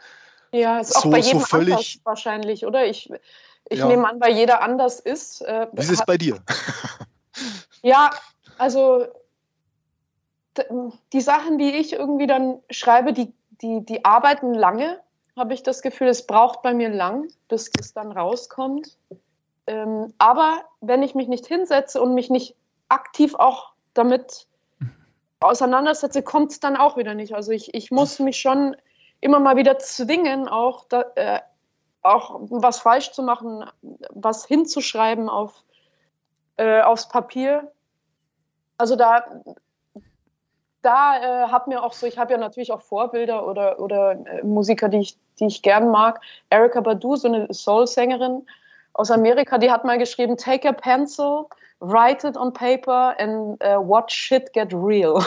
[0.51, 2.87] Ja, ist so, auch bei jedem so völlig, wahrscheinlich, oder?
[2.87, 3.13] Ich,
[3.69, 3.87] ich ja.
[3.87, 5.43] nehme an, weil jeder anders ist.
[5.43, 6.43] Äh, Wie ist es bei dir?
[7.83, 8.11] Ja,
[8.59, 9.07] also
[11.13, 13.33] die Sachen, die ich irgendwie dann schreibe, die,
[13.63, 15.01] die, die arbeiten lange,
[15.37, 16.09] habe ich das Gefühl.
[16.09, 18.97] Es braucht bei mir lang, bis das dann rauskommt.
[19.67, 22.57] Ähm, aber wenn ich mich nicht hinsetze und mich nicht
[22.89, 24.47] aktiv auch damit
[25.41, 27.35] auseinandersetze, kommt es dann auch wieder nicht.
[27.35, 28.77] Also ich, ich muss mich schon
[29.21, 31.41] immer mal wieder zwingen, auch, da, äh,
[32.03, 33.65] auch was falsch zu machen,
[34.11, 35.65] was hinzuschreiben auf,
[36.59, 37.73] äh, aufs Papier.
[38.77, 39.25] Also da,
[40.83, 44.43] da äh, habe mir auch so, ich habe ja natürlich auch Vorbilder oder, oder äh,
[44.43, 46.21] Musiker, die ich, die ich gern mag.
[46.51, 48.47] Erika Badu, so eine Soul-Sängerin
[48.93, 51.49] aus Amerika, die hat mal geschrieben, take a pencil,
[51.81, 55.15] write it on paper and uh, watch shit get real.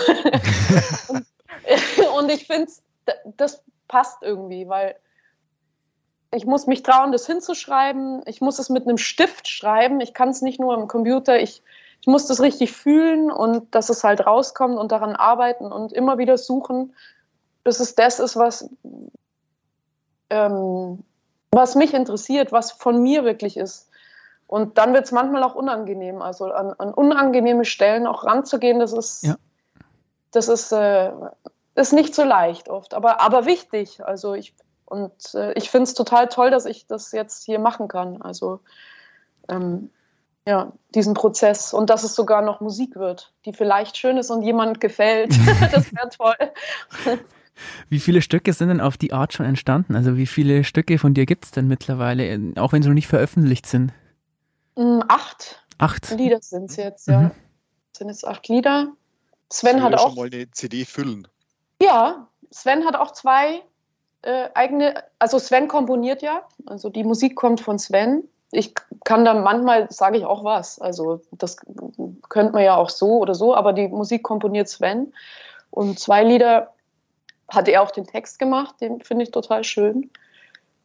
[1.08, 1.26] und,
[2.18, 2.72] und ich finde,
[3.38, 4.96] das passt irgendwie, weil
[6.34, 8.22] ich muss mich trauen, das hinzuschreiben.
[8.26, 10.00] Ich muss es mit einem Stift schreiben.
[10.00, 11.40] Ich kann es nicht nur im Computer.
[11.40, 11.62] Ich,
[12.00, 16.18] ich muss das richtig fühlen und dass es halt rauskommt und daran arbeiten und immer
[16.18, 16.96] wieder suchen,
[17.64, 18.70] bis es das ist, was,
[20.30, 21.04] ähm,
[21.52, 23.90] was mich interessiert, was von mir wirklich ist.
[24.48, 26.22] Und dann wird es manchmal auch unangenehm.
[26.22, 29.36] Also an, an, unangenehme Stellen auch ranzugehen, das ist, ja.
[30.32, 31.12] das ist, äh,
[31.76, 34.04] ist nicht so leicht oft, aber, aber wichtig.
[34.04, 34.54] Also ich
[34.92, 38.22] und äh, ich finde es total toll, dass ich das jetzt hier machen kann.
[38.22, 38.60] Also
[39.48, 39.90] ähm,
[40.46, 44.42] ja, diesen Prozess und dass es sogar noch Musik wird, die vielleicht schön ist und
[44.42, 45.32] jemand gefällt.
[45.72, 46.36] das wäre toll.
[47.88, 49.96] Wie viele Stücke sind denn auf die Art schon entstanden?
[49.96, 53.08] Also wie viele Stücke von dir gibt es denn mittlerweile, auch wenn sie noch nicht
[53.08, 53.94] veröffentlicht sind?
[54.76, 55.64] Mm, acht.
[55.78, 56.12] Acht.
[56.12, 57.22] Lieder sind es jetzt, ja.
[57.22, 57.32] Mhm.
[57.96, 58.92] sind jetzt acht Lieder.
[59.50, 60.10] Sven hat auch.
[60.10, 61.30] schon mal eine CD füllen.
[61.82, 63.62] Ja, Sven hat auch zwei
[64.24, 68.24] äh, eigene, also Sven komponiert ja, also die Musik kommt von Sven.
[68.52, 71.58] Ich kann da manchmal, sage ich auch was, also das
[72.30, 75.14] könnte man ja auch so oder so, aber die Musik komponiert Sven.
[75.70, 76.74] Und zwei Lieder
[77.48, 80.10] hat er auch den Text gemacht, den finde ich total schön.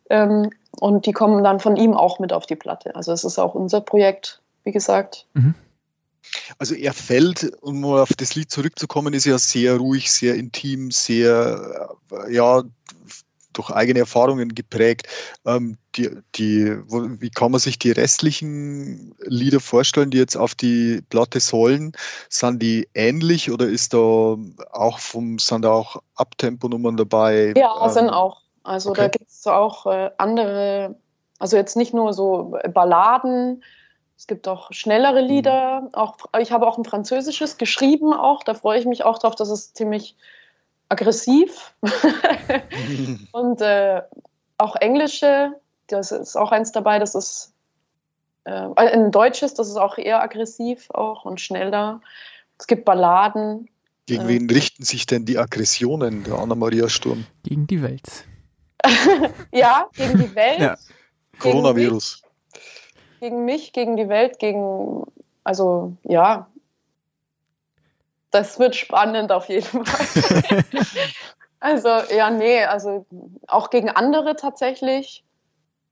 [0.09, 2.95] Ähm, und die kommen dann von ihm auch mit auf die Platte.
[2.95, 5.27] Also es ist auch unser Projekt, wie gesagt.
[5.35, 5.55] Mhm.
[6.59, 11.97] Also er fällt, um auf das Lied zurückzukommen, ist ja sehr ruhig, sehr intim, sehr,
[12.29, 12.63] ja,
[13.57, 15.09] durch eigene Erfahrungen geprägt.
[15.45, 20.55] Ähm, die, die, wo, wie kann man sich die restlichen Lieder vorstellen, die jetzt auf
[20.55, 21.93] die Platte sollen?
[22.29, 24.37] Sind die ähnlich oder ist da
[24.73, 27.55] auch vom, sind da auch Abtempo-Nummern dabei?
[27.57, 28.43] Ja, ähm, sind auch.
[28.63, 29.03] Also okay.
[29.03, 30.97] da gibt es auch äh, andere,
[31.39, 33.63] also jetzt nicht nur so Balladen,
[34.17, 35.29] es gibt auch schnellere mhm.
[35.29, 35.91] Lieder.
[35.93, 38.43] Auch, ich habe auch ein französisches geschrieben auch.
[38.43, 39.35] Da freue ich mich auch drauf.
[39.35, 40.17] Das ist ziemlich
[40.89, 41.75] aggressiv.
[43.33, 44.03] und äh,
[44.59, 45.53] auch englische,
[45.89, 47.53] das ist auch eins dabei, das ist
[48.45, 52.01] äh, ein deutsches, das ist auch eher aggressiv auch und schneller.
[52.59, 53.69] Es gibt Balladen.
[54.07, 57.27] Gegen äh, wen richten sich denn die Aggressionen der Anna-Maria Sturm?
[57.43, 58.25] Gegen die Welt.
[59.53, 60.61] ja, gegen die Welt.
[60.61, 60.77] Ja.
[61.39, 62.23] Coronavirus.
[62.23, 65.05] Mich, gegen mich, gegen die Welt, gegen,
[65.45, 66.49] also ja,
[68.31, 70.65] das wird spannend auf jeden Fall.
[71.61, 73.07] also, ja, nee, also
[73.47, 75.25] auch gegen andere tatsächlich.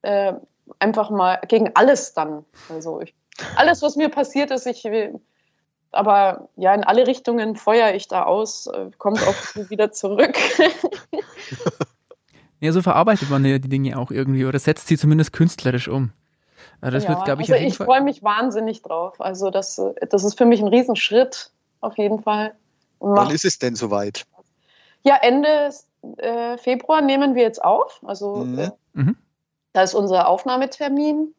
[0.03, 0.35] Äh,
[0.79, 2.45] einfach mal gegen alles dann.
[2.69, 3.15] Also ich,
[3.57, 5.21] alles, was mir passiert ist, ich will,
[5.95, 9.35] aber ja, in alle Richtungen feuere ich da aus, äh, kommt auch
[9.71, 10.37] wieder zurück.
[12.61, 16.13] ja, so verarbeitet man ja die Dinge auch irgendwie oder setzt sie zumindest künstlerisch um.
[16.81, 19.21] Das ja, wird, glaube ich, also ich freue mich wahnsinnig drauf.
[19.21, 19.81] Also das,
[20.11, 21.51] das ist für mich ein Riesenschritt
[21.85, 22.55] auf jeden Fall.
[23.01, 24.25] Wann ist es denn soweit?
[25.03, 25.71] Ja, Ende
[26.17, 28.01] äh, Februar nehmen wir jetzt auf.
[28.05, 28.59] Also mhm.
[28.59, 29.17] Äh, mhm.
[29.73, 31.35] da ist unser Aufnahmetermin.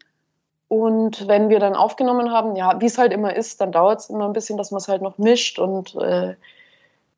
[0.68, 4.10] Und wenn wir dann aufgenommen haben, ja, wie es halt immer ist, dann dauert es
[4.10, 6.36] immer ein bisschen, dass man es halt noch mischt und äh,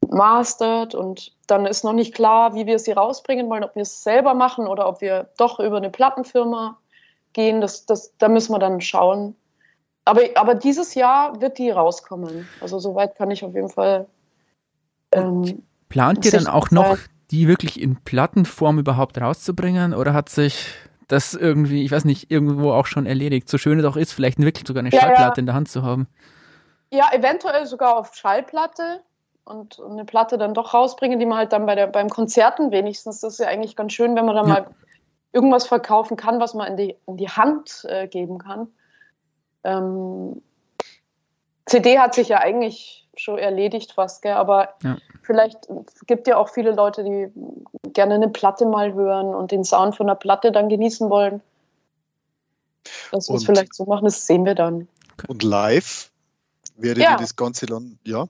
[0.10, 0.96] mastert.
[0.96, 4.34] Und dann ist noch nicht klar, wie wir sie rausbringen wollen, ob wir es selber
[4.34, 6.78] machen oder ob wir doch über eine Plattenfirma
[7.34, 7.62] gehen.
[7.62, 9.36] Das, das, da müssen wir dann schauen.
[10.08, 12.48] Aber, aber dieses Jahr wird die rauskommen.
[12.62, 14.08] Also soweit kann ich auf jeden Fall.
[15.12, 16.98] Ähm, Plant ihr dann auch noch,
[17.32, 19.94] die wirklich in Plattenform überhaupt rauszubringen?
[19.94, 20.74] Oder hat sich
[21.08, 23.50] das irgendwie, ich weiß nicht, irgendwo auch schon erledigt?
[23.50, 25.42] So schön es auch ist, vielleicht wirklich sogar eine ja, Schallplatte ja.
[25.42, 26.08] in der Hand zu haben.
[26.92, 29.02] Ja, eventuell sogar auf Schallplatte
[29.44, 33.22] und eine Platte dann doch rausbringen, die man halt dann bei der, beim Konzerten wenigstens,
[33.22, 34.54] das ist ja eigentlich ganz schön, wenn man dann ja.
[34.54, 34.68] mal
[35.34, 38.70] irgendwas verkaufen kann, was man in die, in die Hand äh, geben kann.
[39.64, 40.42] Ähm,
[41.66, 44.34] CD hat sich ja eigentlich schon erledigt fast, gell?
[44.34, 44.98] aber ja.
[45.24, 45.68] vielleicht
[46.06, 47.32] gibt ja auch viele Leute, die
[47.94, 51.42] gerne eine Platte mal hören und den Sound von der Platte dann genießen wollen.
[53.12, 54.88] Dass wir es vielleicht so machen, das sehen wir dann.
[55.28, 56.12] Und live
[56.78, 57.18] wäre ja.
[57.18, 58.28] das Ganze dann, ja?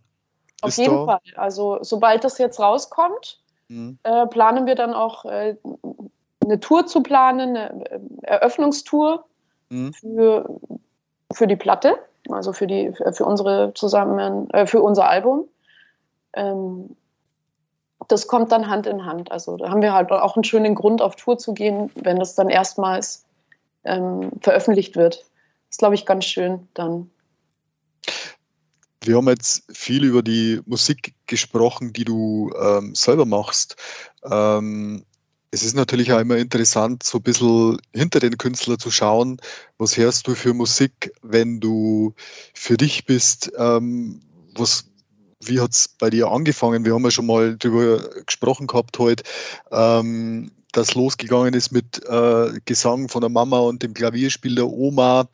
[0.62, 1.20] Auf jeden Fall.
[1.36, 4.00] Also sobald das jetzt rauskommt, mhm.
[4.04, 5.56] äh, planen wir dann auch äh,
[6.44, 9.26] eine Tour zu planen, eine äh, Eröffnungstour
[9.70, 9.94] mhm.
[9.94, 10.60] für
[11.34, 11.98] für die Platte,
[12.30, 15.46] also für die für unsere zusammen äh, für unser Album.
[16.34, 16.96] Ähm,
[18.08, 19.32] das kommt dann Hand in Hand.
[19.32, 22.36] Also da haben wir halt auch einen schönen Grund, auf Tour zu gehen, wenn das
[22.36, 23.26] dann erstmals
[23.84, 25.20] ähm, veröffentlicht wird.
[25.20, 27.10] Das ist, glaube ich, ganz schön dann.
[29.02, 33.76] Wir haben jetzt viel über die Musik gesprochen, die du ähm, selber machst.
[34.24, 35.06] Ähm,
[35.52, 39.40] es ist natürlich auch immer interessant, so ein bisschen hinter den Künstler zu schauen.
[39.78, 42.14] Was hörst du für Musik, wenn du
[42.54, 43.52] für dich bist?
[43.58, 44.22] Ähm,
[44.56, 44.86] was,
[45.42, 46.84] wie hat es bei dir angefangen?
[46.84, 49.24] Wir haben ja schon mal darüber gesprochen gehabt heute,
[49.72, 55.30] ähm, dass losgegangen ist mit äh, Gesang von der Mama und dem Klavierspiel der Oma.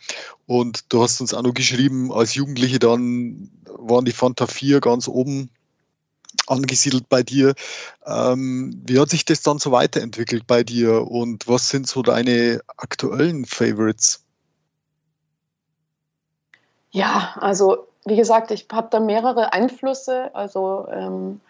[0.46, 5.08] Und du hast uns auch noch geschrieben, als Jugendliche dann waren die Fanta 4 ganz
[5.08, 5.50] oben
[6.48, 7.54] angesiedelt bei dir.
[8.06, 12.62] Ähm, wie hat sich das dann so weiterentwickelt bei dir und was sind so deine
[12.78, 14.24] aktuellen Favorites?
[16.92, 20.34] Ja, also wie gesagt, ich habe da mehrere Einflüsse.
[20.36, 21.42] Also ähm,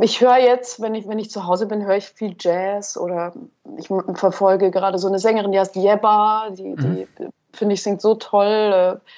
[0.00, 3.32] ich höre jetzt, wenn ich, wenn ich zu Hause bin, höre ich viel Jazz oder
[3.76, 7.30] ich verfolge gerade so eine Sängerin, die heißt Jebba, die, die mhm.
[7.52, 9.00] finde ich singt so toll.
[9.00, 9.10] Äh,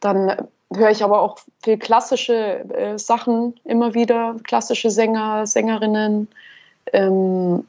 [0.00, 6.28] dann höre ich aber auch viel klassische äh, Sachen immer wieder, klassische Sänger, Sängerinnen.
[6.92, 7.66] Ähm,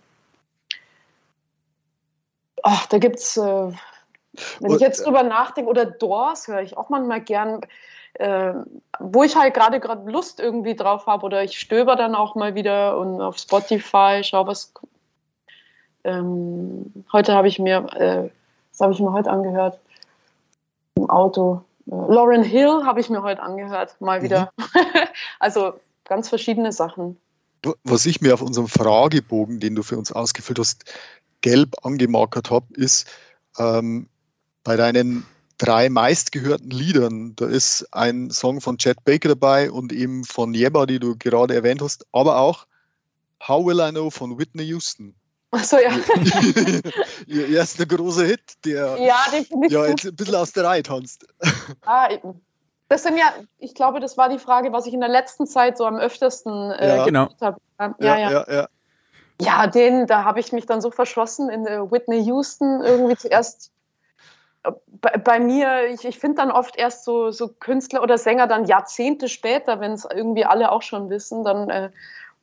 [2.63, 3.71] ach, da gibt es, äh,
[4.59, 7.61] wenn ich jetzt drüber nachdenke, oder Doors höre ich auch manchmal gern,
[8.15, 8.53] äh,
[8.99, 12.55] wo ich halt gerade gerade Lust irgendwie drauf habe, oder ich stöber dann auch mal
[12.55, 14.73] wieder und auf Spotify schaue, was.
[16.05, 18.29] Ähm, heute habe ich mir, äh,
[18.71, 19.79] was habe ich mir heute angehört?
[20.95, 21.63] Im Auto.
[21.85, 24.23] Lauren Hill habe ich mir heute angehört, mal mhm.
[24.23, 24.51] wieder.
[25.39, 25.73] also
[26.05, 27.17] ganz verschiedene Sachen.
[27.83, 30.85] Was ich mir auf unserem Fragebogen, den du für uns ausgefüllt hast,
[31.41, 33.09] gelb angemarkert habe, ist
[33.57, 34.09] ähm,
[34.63, 35.25] bei deinen
[35.57, 40.85] drei meistgehörten Liedern, da ist ein Song von Chad Baker dabei und eben von Jebba,
[40.85, 42.65] die du gerade erwähnt hast, aber auch
[43.47, 45.15] How Will I Know von Whitney Houston.
[45.53, 45.91] Achso, ja.
[47.27, 51.27] Ihr erster großer Hit, der ja, den ja, jetzt ein bisschen aus der Reihe tanzt.
[51.85, 52.09] Ah,
[52.89, 53.25] das sind ja,
[53.59, 56.71] ich glaube, das war die Frage, was ich in der letzten Zeit so am öftesten
[56.71, 57.05] äh, ja.
[57.05, 57.29] genau.
[57.39, 57.57] habe.
[57.99, 58.45] Ja, ja, ja.
[58.51, 58.67] ja.
[59.41, 63.71] Ja, den, da habe ich mich dann so verschlossen in Whitney Houston irgendwie zuerst.
[64.63, 68.47] Äh, bei, bei mir, ich, ich finde dann oft erst so, so Künstler oder Sänger
[68.47, 71.89] dann Jahrzehnte später, wenn es irgendwie alle auch schon wissen, dann äh,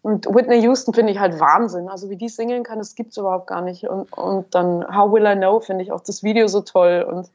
[0.03, 1.89] und Whitney Houston finde ich halt Wahnsinn.
[1.89, 3.85] Also wie die singen kann, das gibt es überhaupt gar nicht.
[3.85, 7.07] Und, und dann How Will I Know finde ich auch das Video so toll.
[7.07, 7.31] Und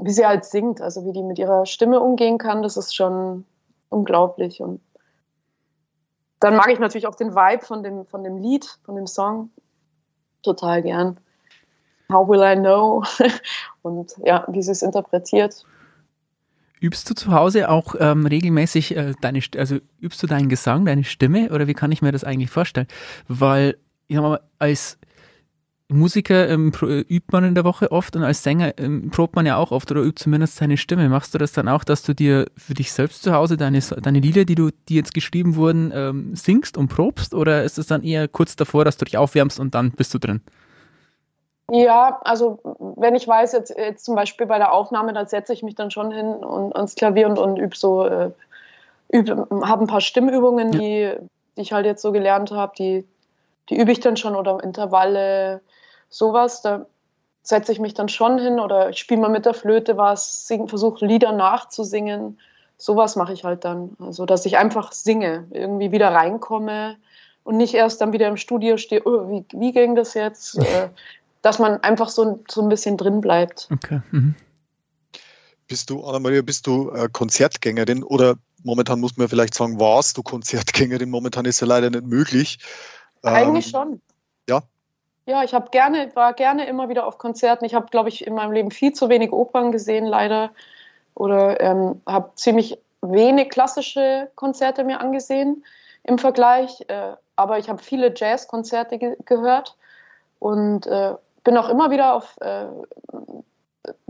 [0.00, 3.44] wie sie halt singt, also wie die mit ihrer Stimme umgehen kann, das ist schon
[3.90, 4.62] unglaublich.
[4.62, 4.80] Und
[6.40, 9.50] dann mag ich natürlich auch den Vibe von dem, von dem Lied, von dem Song
[10.42, 11.18] total gern.
[12.10, 13.04] How will I know?
[13.82, 15.66] Und ja, wie sie es interpretiert.
[16.80, 21.04] Übst du zu Hause auch ähm, regelmäßig äh, deine, also übst du deinen Gesang, deine
[21.04, 22.86] Stimme oder wie kann ich mir das eigentlich vorstellen?
[23.28, 23.76] Weil,
[24.08, 24.98] ich sag mal, als
[25.90, 29.56] Musiker ähm, übt man in der Woche oft und als Sänger ähm, probt man ja
[29.56, 31.08] auch oft oder übt zumindest seine Stimme.
[31.08, 34.20] Machst du das dann auch, dass du dir für dich selbst zu Hause deine, deine
[34.20, 38.02] Lieder, die du, die jetzt geschrieben wurden, ähm, singst und probst oder ist es dann
[38.02, 40.40] eher kurz davor, dass du dich aufwärmst und dann bist du drin?
[41.70, 45.62] Ja, also wenn ich weiß, jetzt, jetzt zum Beispiel bei der Aufnahme, da setze ich
[45.62, 48.30] mich dann schon hin und ans Klavier und, und übe so, äh,
[49.12, 50.78] habe ein paar Stimmübungen, ja.
[50.78, 51.12] die,
[51.56, 53.06] die ich halt jetzt so gelernt habe, die,
[53.68, 55.60] die übe ich dann schon oder Intervalle,
[56.08, 56.62] sowas.
[56.62, 56.86] Da
[57.42, 61.06] setze ich mich dann schon hin oder ich spiele mal mit der Flöte was, versuche
[61.06, 62.38] Lieder nachzusingen.
[62.76, 63.96] Sowas mache ich halt dann.
[64.00, 66.96] Also, dass ich einfach singe, irgendwie wieder reinkomme
[67.44, 70.58] und nicht erst dann wieder im Studio stehe, oh, wie, wie ging das jetzt?
[70.70, 70.88] Äh,
[71.42, 73.68] dass man einfach so, so ein bisschen drin bleibt.
[73.72, 74.00] Okay.
[74.10, 74.34] Mhm.
[75.66, 78.34] Bist du, Anna-Maria, bist du äh, Konzertgängerin oder
[78.64, 81.10] momentan muss man vielleicht sagen, warst du Konzertgängerin?
[81.10, 82.58] Momentan ist ja leider nicht möglich.
[83.22, 84.00] Eigentlich ähm, schon.
[84.48, 84.62] Ja.
[85.26, 87.64] Ja, ich habe gerne, war gerne immer wieder auf Konzerten.
[87.64, 90.50] Ich habe, glaube ich, in meinem Leben viel zu wenig Opern gesehen, leider.
[91.14, 95.64] Oder ähm, habe ziemlich wenig klassische Konzerte mir angesehen
[96.02, 96.84] im Vergleich.
[96.88, 99.76] Äh, aber ich habe viele Jazzkonzerte ge gehört
[100.40, 101.14] und äh,
[101.44, 102.66] bin auch immer wieder auf äh,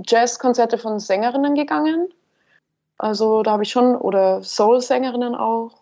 [0.05, 2.09] Jazzkonzerte von Sängerinnen gegangen.
[2.99, 5.81] Also da habe ich schon, oder Soul-Sängerinnen auch.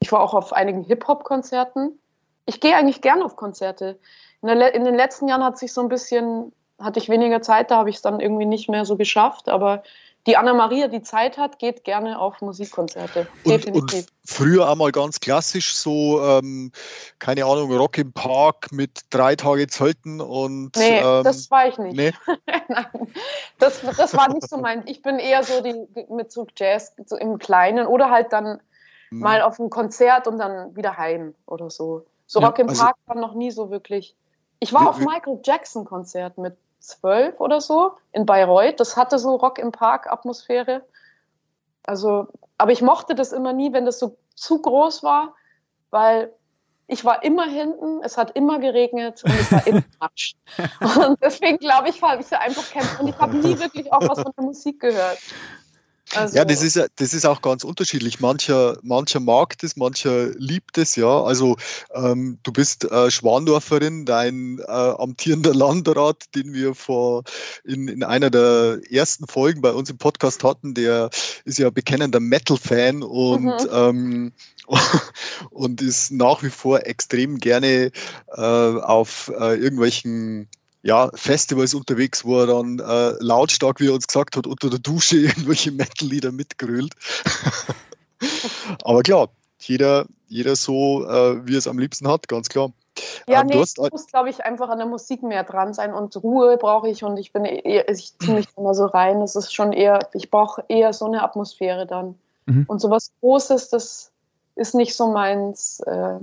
[0.00, 1.98] Ich war auch auf einigen Hip-Hop-Konzerten.
[2.44, 3.98] Ich gehe eigentlich gerne auf Konzerte.
[4.42, 7.76] In, in, den letzten Jahren hat sich so ein bisschen, hatte ich weniger Zeit, da
[7.76, 9.48] habe ich es dann irgendwie nicht mehr so geschafft.
[9.48, 9.82] Aber
[10.26, 13.28] die Anna-Maria, die Zeit hat, geht gerne auf Musikkonzerte.
[13.44, 14.00] Und, Definitiv.
[14.00, 16.72] Und früher einmal ganz klassisch so, ähm,
[17.20, 20.76] keine Ahnung, Rock im Park mit drei Tage Zelten und.
[20.76, 21.96] Nee, ähm, das war ich nicht.
[21.96, 22.12] Nee.
[22.68, 22.86] Nein,
[23.58, 24.82] das, das war nicht so mein.
[24.86, 28.60] Ich bin eher so die mit so Jazz so im Kleinen oder halt dann
[29.10, 29.20] hm.
[29.20, 32.04] mal auf ein Konzert und dann wieder heim oder so.
[32.26, 34.16] So ja, Rock im also, Park war noch nie so wirklich.
[34.58, 36.56] Ich war auf Michael Jackson Konzert mit
[36.86, 38.80] zwölf oder so in Bayreuth.
[38.80, 40.82] Das hatte so Rock im Park Atmosphäre.
[41.84, 42.28] Also,
[42.58, 45.34] aber ich mochte das immer nie, wenn das so zu groß war,
[45.90, 46.32] weil
[46.88, 50.34] ich war immer hinten, es hat immer geregnet und es war immer Matsch.
[50.80, 53.00] Und deswegen glaube ich, habe ich einfach kämpfen.
[53.02, 55.18] Und ich habe nie wirklich auch was von der Musik gehört.
[56.14, 58.20] Also, ja, das ist, das ist auch ganz unterschiedlich.
[58.20, 61.22] Mancher, mancher mag das, mancher liebt es, ja.
[61.22, 61.56] Also
[61.92, 67.24] ähm, du bist äh, Schwandorferin, dein äh, amtierender Landrat, den wir vor
[67.64, 71.10] in, in einer der ersten Folgen bei uns im Podcast hatten, der
[71.44, 73.68] ist ja bekennender Metal-Fan und mhm.
[73.72, 74.32] ähm,
[75.50, 77.90] und ist nach wie vor extrem gerne
[78.28, 80.48] äh, auf äh, irgendwelchen
[80.86, 84.78] ja, Festivals unterwegs, wo er dann äh, lautstark, wie er uns gesagt hat, unter der
[84.78, 86.94] Dusche irgendwelche Metal-Lieder mitgrölt.
[88.84, 89.28] Aber klar,
[89.58, 92.70] jeder, jeder so, äh, wie er es am liebsten hat, ganz klar.
[93.26, 96.16] Ja, ähm, nee, ich muss, glaube ich, einfach an der Musik mehr dran sein und
[96.22, 99.20] Ruhe brauche ich und ich bin eher, ich ziehe mich immer so rein.
[99.22, 102.16] Es ist schon eher, ich brauche eher so eine Atmosphäre dann.
[102.46, 102.64] Mhm.
[102.68, 104.12] Und so was Großes, das
[104.54, 105.80] ist nicht so meins.
[105.80, 106.20] Äh,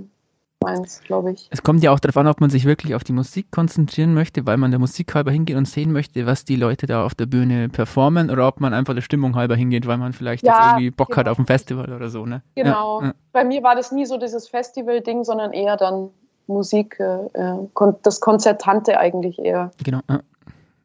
[0.64, 1.48] meins, glaube ich.
[1.50, 4.46] Es kommt ja auch darauf an, ob man sich wirklich auf die Musik konzentrieren möchte,
[4.46, 7.26] weil man der Musik halber hingeht und sehen möchte, was die Leute da auf der
[7.26, 10.66] Bühne performen, oder ob man einfach der Stimmung halber hingeht, weil man vielleicht ja, jetzt
[10.72, 11.18] irgendwie Bock genau.
[11.18, 12.26] hat auf ein Festival oder so.
[12.26, 12.42] Ne?
[12.54, 13.00] Genau.
[13.00, 13.14] Ja, ja.
[13.32, 16.10] Bei mir war das nie so dieses Festival-Ding, sondern eher dann
[16.46, 19.70] Musik, äh, äh das Konzertante eigentlich eher.
[19.82, 20.20] Genau, ja.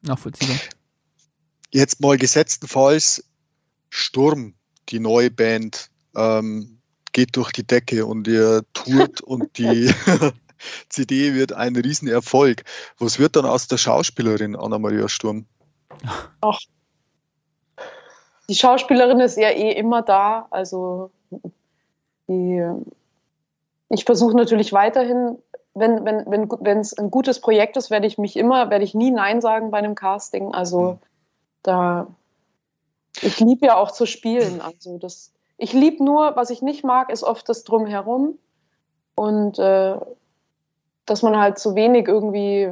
[0.02, 0.56] nachvollziehbar.
[1.72, 3.24] Jetzt mal gesetztenfalls
[3.90, 4.54] Sturm,
[4.88, 5.90] die neue Band.
[6.16, 6.79] Ähm,
[7.12, 9.92] geht durch die Decke und ihr tourt und die
[10.88, 12.64] CD wird ein Riesenerfolg.
[12.98, 15.46] Was wird dann aus der Schauspielerin Anna-Maria Sturm?
[16.40, 16.58] Ach,
[18.48, 20.48] die Schauspielerin ist ja eh immer da.
[20.50, 21.10] Also
[22.28, 22.64] die,
[23.88, 25.38] ich versuche natürlich weiterhin,
[25.74, 28.92] wenn wenn wenn wenn es ein gutes Projekt ist, werde ich mich immer, werde ich
[28.92, 30.52] nie Nein sagen bei einem Casting.
[30.52, 30.98] Also
[31.62, 32.08] da
[33.22, 34.60] ich liebe ja auch zu spielen.
[34.60, 38.38] Also das ich liebe nur, was ich nicht mag, ist oft das Drumherum.
[39.14, 39.96] Und äh,
[41.04, 42.70] dass man halt so wenig irgendwie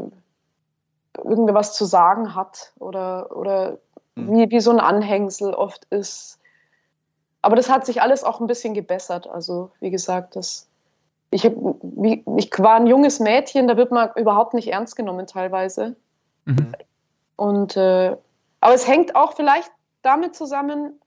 [1.22, 3.78] irgendwas zu sagen hat oder, oder
[4.14, 4.32] mhm.
[4.32, 6.38] wie, wie so ein Anhängsel oft ist.
[7.42, 9.28] Aber das hat sich alles auch ein bisschen gebessert.
[9.28, 10.66] Also, wie gesagt, das,
[11.30, 15.26] ich, hab, wie, ich war ein junges Mädchen, da wird man überhaupt nicht ernst genommen
[15.26, 15.94] teilweise.
[16.46, 16.72] Mhm.
[17.36, 18.16] Und, äh,
[18.60, 19.70] aber es hängt auch vielleicht
[20.02, 20.98] damit zusammen,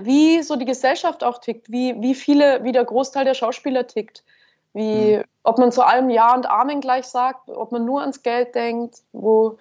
[0.00, 4.24] wie so die Gesellschaft auch tickt, wie, wie viele, wie der Großteil der Schauspieler tickt,
[4.72, 5.24] wie, mhm.
[5.42, 8.98] ob man zu allem Ja und Amen gleich sagt, ob man nur ans Geld denkt,
[9.12, 9.58] wo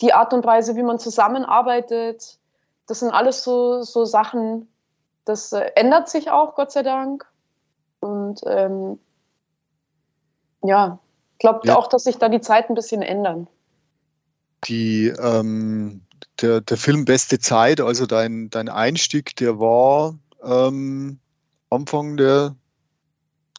[0.00, 2.38] die Art und Weise, wie man zusammenarbeitet,
[2.86, 4.68] das sind alles so, so Sachen,
[5.24, 7.26] das äh, ändert sich auch, Gott sei Dank.
[8.00, 8.98] Und ähm,
[10.64, 10.98] ja,
[11.34, 11.76] ich glaube ja.
[11.76, 13.46] auch, dass sich da die Zeiten ein bisschen ändern.
[14.64, 16.02] Die, ähm,
[16.40, 21.18] der, der Film Beste Zeit, also dein, dein Einstieg, der war ähm,
[21.70, 22.56] Anfang der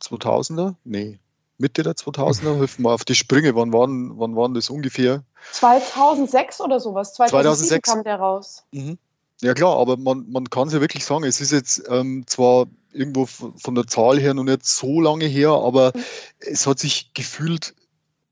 [0.01, 0.76] 2000er?
[0.84, 1.19] Nee,
[1.57, 2.55] Mitte der 2000er?
[2.57, 3.55] Hilf mal auf die Sprünge.
[3.55, 5.24] Wann waren, wann waren das ungefähr?
[5.51, 7.13] 2006 oder sowas.
[7.13, 7.89] 2007 2006.
[7.89, 8.63] kam der raus.
[8.71, 8.97] Mhm.
[9.41, 12.67] Ja klar, aber man, man kann es ja wirklich sagen, es ist jetzt ähm, zwar
[12.93, 16.03] irgendwo von der Zahl her noch nicht so lange her, aber mhm.
[16.39, 17.76] es hat sich gefühlt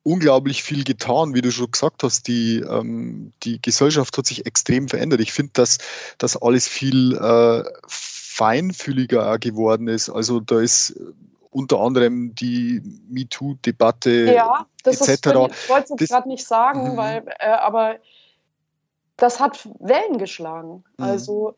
[0.04, 2.28] unglaublich viel getan, wie du schon gesagt hast.
[2.28, 5.22] Die, ähm, die Gesellschaft hat sich extrem verändert.
[5.22, 5.78] Ich finde, dass
[6.18, 10.10] das alles viel äh, feinfühliger geworden ist.
[10.10, 11.00] Also da ist
[11.52, 15.12] unter anderem die MeToo-Debatte ja, das etc.
[15.12, 16.98] Ist, ich wollte es gerade nicht sagen, mhm.
[16.98, 17.98] weil, äh, aber
[19.18, 20.84] das hat Wellen geschlagen.
[20.98, 21.06] Mhm.
[21.06, 21.56] Also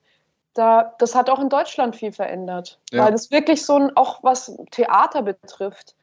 [0.55, 3.05] da, das hat auch in Deutschland viel verändert, ja.
[3.05, 5.95] weil es wirklich so ein, auch was Theater betrifft,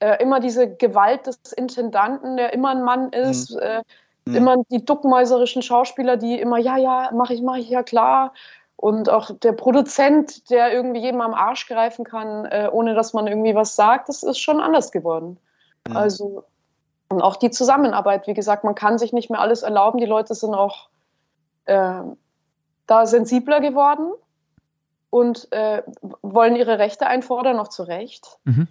[0.00, 3.60] äh, immer diese Gewalt des Intendanten, der immer ein Mann ist, mhm.
[3.60, 3.82] Äh,
[4.24, 4.34] mhm.
[4.34, 8.32] immer die duckmäuserischen Schauspieler, die immer, ja, ja, mache ich, mache ich, ja klar.
[8.76, 13.26] Und auch der Produzent, der irgendwie jedem am Arsch greifen kann, äh, ohne dass man
[13.26, 15.38] irgendwie was sagt, das ist schon anders geworden.
[15.86, 15.96] Mhm.
[15.96, 16.44] Also,
[17.10, 19.98] und auch die Zusammenarbeit, wie gesagt, man kann sich nicht mehr alles erlauben.
[19.98, 20.88] Die Leute sind auch
[21.66, 22.00] äh,
[22.86, 24.12] da sensibler geworden
[25.10, 25.82] und äh,
[26.22, 28.38] wollen ihre Rechte einfordern, auch zu Recht.
[28.44, 28.66] Mhm.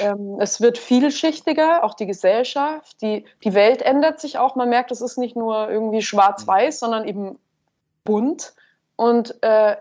[0.00, 4.56] Ähm, es wird vielschichtiger, auch die Gesellschaft, die, die Welt ändert sich auch.
[4.56, 7.38] Man merkt, es ist nicht nur irgendwie schwarz-weiß, sondern eben
[8.04, 8.54] bunt.
[8.96, 9.76] Und äh,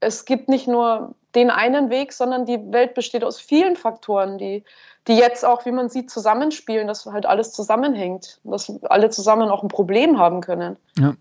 [0.00, 4.64] es gibt nicht nur den einen Weg, sondern die Welt besteht aus vielen Faktoren, die,
[5.06, 9.62] die jetzt auch, wie man sieht, zusammenspielen, dass halt alles zusammenhängt, dass alle zusammen auch
[9.62, 10.76] ein Problem haben können.
[10.98, 11.14] Ja.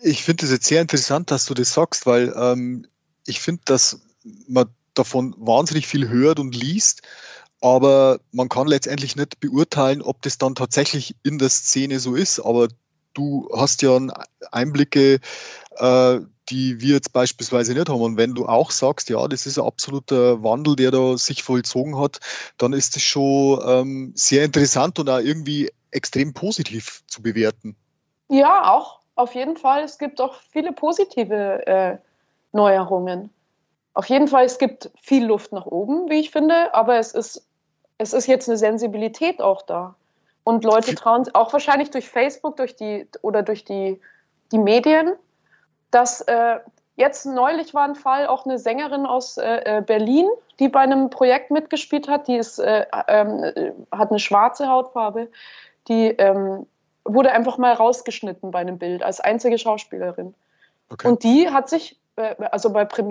[0.00, 2.86] Ich finde es jetzt sehr interessant, dass du das sagst, weil ähm,
[3.26, 4.00] ich finde, dass
[4.46, 4.66] man
[4.98, 7.02] davon wahnsinnig viel hört und liest,
[7.60, 12.40] aber man kann letztendlich nicht beurteilen, ob das dann tatsächlich in der Szene so ist.
[12.40, 12.68] Aber
[13.14, 13.98] du hast ja
[14.52, 15.20] Einblicke,
[15.76, 16.20] äh,
[16.50, 18.00] die wir jetzt beispielsweise nicht haben.
[18.00, 21.98] Und wenn du auch sagst, ja, das ist ein absoluter Wandel, der da sich vollzogen
[21.98, 22.20] hat,
[22.56, 27.76] dann ist das schon ähm, sehr interessant und auch irgendwie extrem positiv zu bewerten.
[28.28, 29.82] Ja, auch auf jeden Fall.
[29.82, 31.98] Es gibt auch viele positive äh,
[32.52, 33.30] Neuerungen.
[33.98, 37.44] Auf jeden Fall, es gibt viel Luft nach oben, wie ich finde, aber es ist,
[37.98, 39.96] es ist jetzt eine Sensibilität auch da.
[40.44, 44.00] Und Leute trauen auch wahrscheinlich durch Facebook durch die, oder durch die,
[44.52, 45.14] die Medien,
[45.90, 46.60] dass äh,
[46.94, 50.28] jetzt neulich war ein Fall, auch eine Sängerin aus äh, äh Berlin,
[50.60, 55.28] die bei einem Projekt mitgespielt hat, die ist, äh, äh, hat eine schwarze Hautfarbe,
[55.88, 56.68] die ähm,
[57.04, 60.36] wurde einfach mal rausgeschnitten bei einem Bild als einzige Schauspielerin.
[60.88, 61.08] Okay.
[61.08, 63.08] Und die hat sich, äh, also bei Premiere